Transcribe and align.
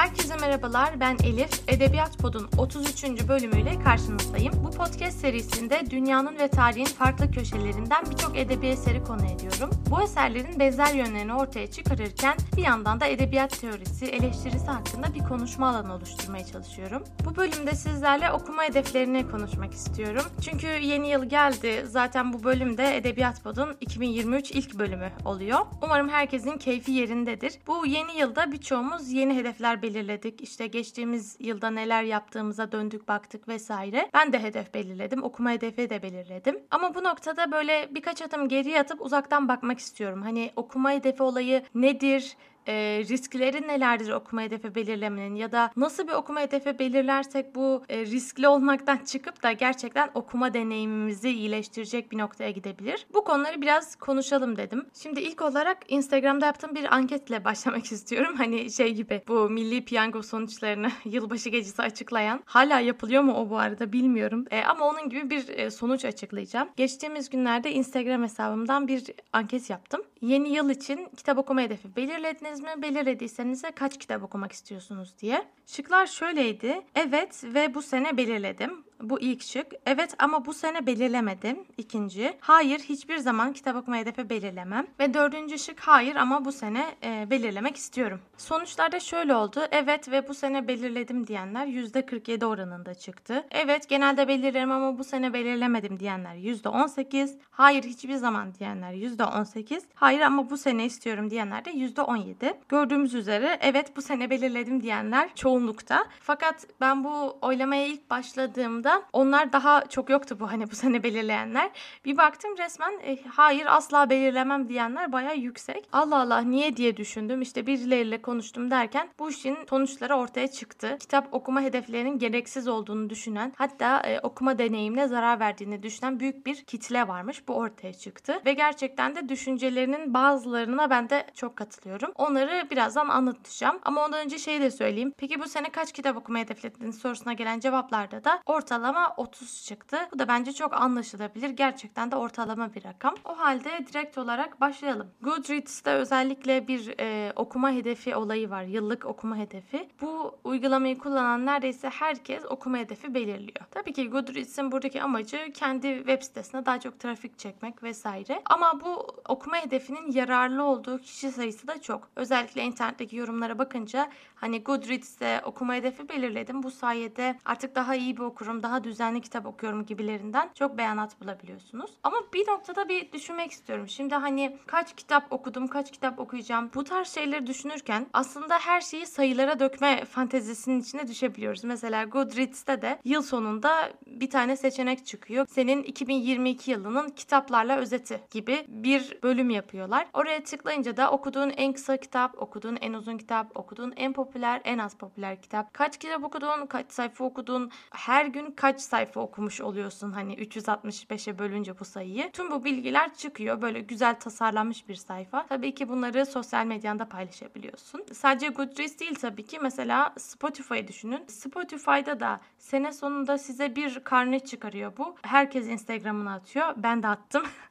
Herkese 0.00 0.36
merhabalar, 0.36 1.00
ben 1.00 1.16
Elif. 1.24 1.50
Edebiyat 1.68 2.18
Pod'un 2.18 2.48
33. 2.58 3.04
bölümüyle 3.28 3.78
karşınızdayım. 3.84 4.54
Bu 4.64 4.70
podcast 4.70 5.20
serisinde 5.20 5.90
dünyanın 5.90 6.38
ve 6.38 6.48
tarihin 6.48 6.84
farklı 6.84 7.30
köşelerinden 7.30 8.04
birçok 8.10 8.38
edebi 8.38 8.66
eseri 8.66 9.04
konu 9.04 9.26
ediyorum. 9.26 9.70
Bu 9.90 10.02
eserlerin 10.02 10.60
benzer 10.60 10.94
yönlerini 10.94 11.34
ortaya 11.34 11.70
çıkarırken 11.70 12.36
bir 12.56 12.62
yandan 12.62 13.00
da 13.00 13.06
edebiyat 13.06 13.60
teorisi, 13.60 14.06
eleştirisi 14.06 14.66
hakkında 14.66 15.14
bir 15.14 15.20
konuşma 15.20 15.68
alanı 15.68 15.94
oluşturmaya 15.94 16.46
çalışıyorum. 16.46 17.04
Bu 17.24 17.36
bölümde 17.36 17.74
sizlerle 17.74 18.32
okuma 18.32 18.62
hedeflerini 18.62 19.30
konuşmak 19.30 19.72
istiyorum. 19.72 20.24
Çünkü 20.40 20.66
yeni 20.66 21.10
yıl 21.10 21.24
geldi. 21.24 21.84
Zaten 21.86 22.32
bu 22.32 22.44
bölümde 22.44 22.96
Edebiyat 22.96 23.42
Pod'un 23.42 23.76
2023 23.80 24.50
ilk 24.50 24.78
bölümü 24.78 25.12
oluyor. 25.24 25.58
Umarım 25.82 26.08
herkesin 26.08 26.58
keyfi 26.58 26.92
yerindedir. 26.92 27.52
Bu 27.66 27.86
yeni 27.86 28.18
yılda 28.18 28.52
birçoğumuz 28.52 29.12
yeni 29.12 29.36
hedefler 29.36 29.82
belirledik. 29.94 30.40
İşte 30.40 30.66
geçtiğimiz 30.66 31.36
yılda 31.40 31.70
neler 31.70 32.02
yaptığımıza 32.02 32.72
döndük 32.72 33.08
baktık 33.08 33.48
vesaire. 33.48 34.10
Ben 34.14 34.32
de 34.32 34.42
hedef 34.42 34.74
belirledim. 34.74 35.22
Okuma 35.22 35.50
hedefi 35.50 35.90
de 35.90 36.02
belirledim. 36.02 36.58
Ama 36.70 36.94
bu 36.94 37.04
noktada 37.04 37.52
böyle 37.52 37.88
birkaç 37.90 38.22
adım 38.22 38.48
geriye 38.48 38.80
atıp 38.80 39.00
uzaktan 39.00 39.48
bakmak 39.48 39.78
istiyorum. 39.78 40.22
Hani 40.22 40.50
okuma 40.56 40.90
hedefi 40.90 41.22
olayı 41.22 41.62
nedir? 41.74 42.36
E, 42.70 43.04
riskleri 43.08 43.68
nelerdir 43.68 44.12
okuma 44.12 44.42
hedefi 44.42 44.74
belirlemenin 44.74 45.34
ya 45.34 45.52
da 45.52 45.70
nasıl 45.76 46.08
bir 46.08 46.12
okuma 46.12 46.40
hedefi 46.40 46.78
belirlersek 46.78 47.54
bu 47.54 47.82
e, 47.88 48.06
riskli 48.06 48.48
olmaktan 48.48 48.96
çıkıp 48.96 49.42
da 49.42 49.52
gerçekten 49.52 50.10
okuma 50.14 50.54
deneyimimizi 50.54 51.30
iyileştirecek 51.30 52.12
bir 52.12 52.18
noktaya 52.18 52.50
gidebilir. 52.50 53.06
Bu 53.14 53.24
konuları 53.24 53.60
biraz 53.60 53.96
konuşalım 53.96 54.56
dedim. 54.56 54.86
Şimdi 55.02 55.20
ilk 55.20 55.42
olarak 55.42 55.78
Instagram'da 55.88 56.46
yaptığım 56.46 56.74
bir 56.74 56.94
anketle 56.94 57.44
başlamak 57.44 57.92
istiyorum. 57.92 58.34
Hani 58.36 58.70
şey 58.70 58.94
gibi 58.94 59.22
bu 59.28 59.50
milli 59.50 59.84
piyango 59.84 60.22
sonuçlarını 60.22 60.90
yılbaşı 61.04 61.48
gecesi 61.48 61.82
açıklayan. 61.82 62.42
Hala 62.44 62.80
yapılıyor 62.80 63.22
mu 63.22 63.34
o 63.34 63.50
bu 63.50 63.58
arada 63.58 63.92
bilmiyorum. 63.92 64.44
E, 64.50 64.62
ama 64.62 64.88
onun 64.88 65.08
gibi 65.08 65.30
bir 65.30 65.48
e, 65.48 65.70
sonuç 65.70 66.04
açıklayacağım. 66.04 66.68
Geçtiğimiz 66.76 67.30
günlerde 67.30 67.72
Instagram 67.72 68.22
hesabımdan 68.22 68.88
bir 68.88 69.04
anket 69.32 69.70
yaptım. 69.70 70.02
Yeni 70.20 70.48
yıl 70.48 70.70
için 70.70 71.08
kitap 71.16 71.38
okuma 71.38 71.60
hedefi 71.60 71.96
belirlediniz 71.96 72.60
mi? 72.60 72.68
Belirlediyseniz 72.76 73.62
kaç 73.74 73.98
kitap 73.98 74.22
okumak 74.22 74.52
istiyorsunuz 74.52 75.18
diye. 75.18 75.44
Şıklar 75.66 76.06
şöyleydi. 76.06 76.82
Evet 76.94 77.44
ve 77.44 77.74
bu 77.74 77.82
sene 77.82 78.16
belirledim. 78.16 78.84
Bu 79.02 79.20
ilk 79.20 79.42
şık. 79.42 79.66
Evet 79.86 80.14
ama 80.18 80.44
bu 80.46 80.54
sene 80.54 80.86
belirlemedim. 80.86 81.58
İkinci. 81.76 82.36
Hayır 82.40 82.78
hiçbir 82.78 83.16
zaman 83.16 83.52
kitap 83.52 83.76
okuma 83.76 83.96
hedefi 83.96 84.30
belirlemem. 84.30 84.86
Ve 85.00 85.14
dördüncü 85.14 85.58
şık 85.58 85.80
hayır 85.80 86.16
ama 86.16 86.44
bu 86.44 86.52
sene 86.52 86.86
e, 87.04 87.30
belirlemek 87.30 87.76
istiyorum. 87.76 88.20
Sonuçlarda 88.36 89.00
şöyle 89.00 89.34
oldu. 89.34 89.60
Evet 89.70 90.10
ve 90.10 90.28
bu 90.28 90.34
sene 90.34 90.68
belirledim 90.68 91.26
diyenler 91.26 91.66
%47 91.66 92.44
oranında 92.44 92.94
çıktı. 92.94 93.46
Evet 93.50 93.88
genelde 93.88 94.28
belirlerim 94.28 94.70
ama 94.72 94.98
bu 94.98 95.04
sene 95.04 95.32
belirlemedim 95.32 96.00
diyenler 96.00 96.34
%18. 96.34 97.38
Hayır 97.50 97.84
hiçbir 97.84 98.14
zaman 98.14 98.54
diyenler 98.54 98.92
%18. 98.92 99.82
Hayır 99.94 100.20
ama 100.20 100.50
bu 100.50 100.56
sene 100.56 100.84
istiyorum 100.84 101.30
diyenler 101.30 101.64
de 101.64 101.70
%17. 101.70 102.54
Gördüğümüz 102.68 103.14
üzere 103.14 103.58
evet 103.60 103.96
bu 103.96 104.02
sene 104.02 104.30
belirledim 104.30 104.82
diyenler 104.82 105.34
çoğunlukta. 105.34 106.04
Fakat 106.20 106.66
ben 106.80 107.04
bu 107.04 107.38
oylamaya 107.42 107.86
ilk 107.86 108.10
başladığımda 108.10 108.89
onlar 109.12 109.52
daha 109.52 109.84
çok 109.84 110.10
yoktu 110.10 110.36
bu 110.40 110.50
hani 110.50 110.70
bu 110.70 110.74
sene 110.74 111.02
belirleyenler. 111.02 111.70
Bir 112.04 112.16
baktım 112.16 112.58
resmen 112.58 112.92
e, 113.04 113.18
hayır 113.28 113.66
asla 113.68 114.10
belirlemem 114.10 114.68
diyenler 114.68 115.12
baya 115.12 115.32
yüksek. 115.32 115.88
Allah 115.92 116.20
Allah 116.20 116.40
niye 116.40 116.76
diye 116.76 116.96
düşündüm. 116.96 117.42
İşte 117.42 117.66
birileriyle 117.66 118.22
konuştum 118.22 118.70
derken 118.70 119.08
bu 119.18 119.30
işin 119.30 119.58
sonuçları 119.70 120.14
ortaya 120.14 120.48
çıktı. 120.48 120.96
Kitap 121.00 121.34
okuma 121.34 121.60
hedeflerinin 121.60 122.18
gereksiz 122.18 122.68
olduğunu 122.68 123.10
düşünen 123.10 123.52
hatta 123.56 124.00
e, 124.00 124.20
okuma 124.20 124.58
deneyimine 124.58 125.08
zarar 125.08 125.40
verdiğini 125.40 125.82
düşünen 125.82 126.20
büyük 126.20 126.46
bir 126.46 126.64
kitle 126.64 127.08
varmış. 127.08 127.48
Bu 127.48 127.54
ortaya 127.54 127.92
çıktı. 127.92 128.40
Ve 128.46 128.52
gerçekten 128.52 129.16
de 129.16 129.28
düşüncelerinin 129.28 130.14
bazılarına 130.14 130.90
ben 130.90 131.10
de 131.10 131.26
çok 131.34 131.56
katılıyorum. 131.56 132.12
Onları 132.14 132.70
birazdan 132.70 133.08
anlatacağım. 133.08 133.78
Ama 133.82 134.04
ondan 134.04 134.24
önce 134.24 134.38
şey 134.38 134.60
de 134.60 134.70
söyleyeyim. 134.70 135.12
Peki 135.18 135.40
bu 135.40 135.48
sene 135.48 135.70
kaç 135.70 135.92
kitap 135.92 136.16
okuma 136.16 136.38
hedeflediniz 136.38 136.98
sorusuna 136.98 137.32
gelen 137.32 137.60
cevaplarda 137.60 138.24
da 138.24 138.42
ortalama 138.46 138.79
30 139.16 139.64
çıktı. 139.64 139.98
Bu 140.12 140.18
da 140.18 140.28
bence 140.28 140.52
çok 140.52 140.74
anlaşılabilir. 140.74 141.50
Gerçekten 141.50 142.10
de 142.10 142.16
ortalama 142.16 142.74
bir 142.74 142.84
rakam. 142.84 143.14
O 143.24 143.38
halde 143.38 143.86
direkt 143.86 144.18
olarak 144.18 144.60
başlayalım. 144.60 145.10
Goodreads'te 145.22 145.90
özellikle 145.90 146.68
bir 146.68 146.94
e, 147.00 147.32
okuma 147.36 147.70
hedefi 147.70 148.16
olayı 148.16 148.50
var. 148.50 148.62
Yıllık 148.62 149.04
okuma 149.06 149.36
hedefi. 149.36 149.88
Bu 150.00 150.38
uygulamayı 150.44 150.98
kullanan 150.98 151.46
neredeyse 151.46 151.88
herkes 151.88 152.44
okuma 152.44 152.78
hedefi 152.78 153.14
belirliyor. 153.14 153.66
Tabii 153.70 153.92
ki 153.92 154.10
Goodreads'in 154.10 154.72
buradaki 154.72 155.02
amacı 155.02 155.52
kendi 155.54 155.96
web 155.96 156.22
sitesine 156.22 156.66
daha 156.66 156.80
çok 156.80 157.00
trafik 157.00 157.38
çekmek 157.38 157.82
vesaire. 157.82 158.42
Ama 158.44 158.80
bu 158.80 159.06
okuma 159.28 159.56
hedefinin 159.56 160.12
yararlı 160.12 160.64
olduğu 160.64 160.98
kişi 160.98 161.30
sayısı 161.30 161.66
da 161.66 161.80
çok. 161.80 162.08
Özellikle 162.16 162.62
internetteki 162.62 163.16
yorumlara 163.16 163.58
bakınca 163.58 164.08
hani 164.34 164.62
Goodreads'te 164.62 165.40
okuma 165.44 165.74
hedefi 165.74 166.08
belirledim. 166.08 166.62
Bu 166.62 166.70
sayede 166.70 167.38
artık 167.44 167.74
daha 167.74 167.94
iyi 167.94 168.16
bir 168.16 168.22
okurum, 168.22 168.62
daha 168.62 168.69
düzenli 168.84 169.20
kitap 169.20 169.46
okuyorum 169.46 169.86
gibilerinden 169.86 170.50
çok 170.54 170.78
beyanat 170.78 171.20
bulabiliyorsunuz. 171.20 171.90
Ama 172.02 172.16
bir 172.34 172.48
noktada 172.48 172.88
bir 172.88 173.12
düşünmek 173.12 173.50
istiyorum. 173.50 173.88
Şimdi 173.88 174.14
hani 174.14 174.56
kaç 174.66 174.96
kitap 174.96 175.32
okudum, 175.32 175.68
kaç 175.68 175.92
kitap 175.92 176.18
okuyacağım. 176.18 176.70
Bu 176.74 176.84
tarz 176.84 177.08
şeyleri 177.08 177.46
düşünürken 177.46 178.06
aslında 178.12 178.58
her 178.58 178.80
şeyi 178.80 179.06
sayılara 179.06 179.60
dökme 179.60 180.04
fantezisinin 180.04 180.80
içine 180.80 181.08
düşebiliyoruz. 181.08 181.64
Mesela 181.64 182.04
Goodreads'te 182.04 182.82
de 182.82 182.98
yıl 183.04 183.22
sonunda 183.22 183.92
bir 184.06 184.30
tane 184.30 184.56
seçenek 184.56 185.06
çıkıyor. 185.06 185.46
Senin 185.50 185.82
2022 185.82 186.70
yılının 186.70 187.08
kitaplarla 187.08 187.76
özeti 187.76 188.20
gibi 188.30 188.64
bir 188.68 189.18
bölüm 189.22 189.50
yapıyorlar. 189.50 190.06
Oraya 190.12 190.44
tıklayınca 190.44 190.96
da 190.96 191.10
okuduğun 191.10 191.50
en 191.50 191.72
kısa 191.72 191.96
kitap, 191.96 192.42
okuduğun 192.42 192.78
en 192.80 192.92
uzun 192.92 193.18
kitap, 193.18 193.56
okuduğun 193.56 193.92
en 193.96 194.12
popüler, 194.12 194.60
en 194.64 194.78
az 194.78 194.94
popüler 194.94 195.42
kitap, 195.42 195.74
kaç 195.74 195.98
kitap 195.98 196.24
okudun, 196.24 196.66
kaç 196.66 196.92
sayfa 196.92 197.24
okudun, 197.24 197.70
her 197.90 198.26
gün 198.26 198.49
kaç 198.56 198.80
sayfa 198.80 199.20
okumuş 199.20 199.60
oluyorsun 199.60 200.12
hani 200.12 200.34
365'e 200.34 201.38
bölünce 201.38 201.78
bu 201.78 201.84
sayıyı. 201.84 202.30
Tüm 202.32 202.50
bu 202.50 202.64
bilgiler 202.64 203.14
çıkıyor. 203.14 203.62
Böyle 203.62 203.80
güzel 203.80 204.20
tasarlanmış 204.20 204.88
bir 204.88 204.94
sayfa. 204.94 205.46
Tabii 205.46 205.74
ki 205.74 205.88
bunları 205.88 206.26
sosyal 206.26 206.66
medyanda 206.66 207.04
paylaşabiliyorsun. 207.04 208.04
Sadece 208.12 208.48
Goodreads 208.48 208.98
değil 208.98 209.14
tabii 209.14 209.46
ki. 209.46 209.58
Mesela 209.62 210.14
Spotify 210.18 210.86
düşünün. 210.88 211.24
Spotify'da 211.28 212.20
da 212.20 212.40
sene 212.58 212.92
sonunda 212.92 213.38
size 213.38 213.76
bir 213.76 214.00
karne 214.04 214.40
çıkarıyor 214.40 214.92
bu. 214.98 215.16
Herkes 215.22 215.66
Instagram'ına 215.68 216.34
atıyor. 216.34 216.74
Ben 216.76 217.02
de 217.02 217.08
attım. 217.08 217.42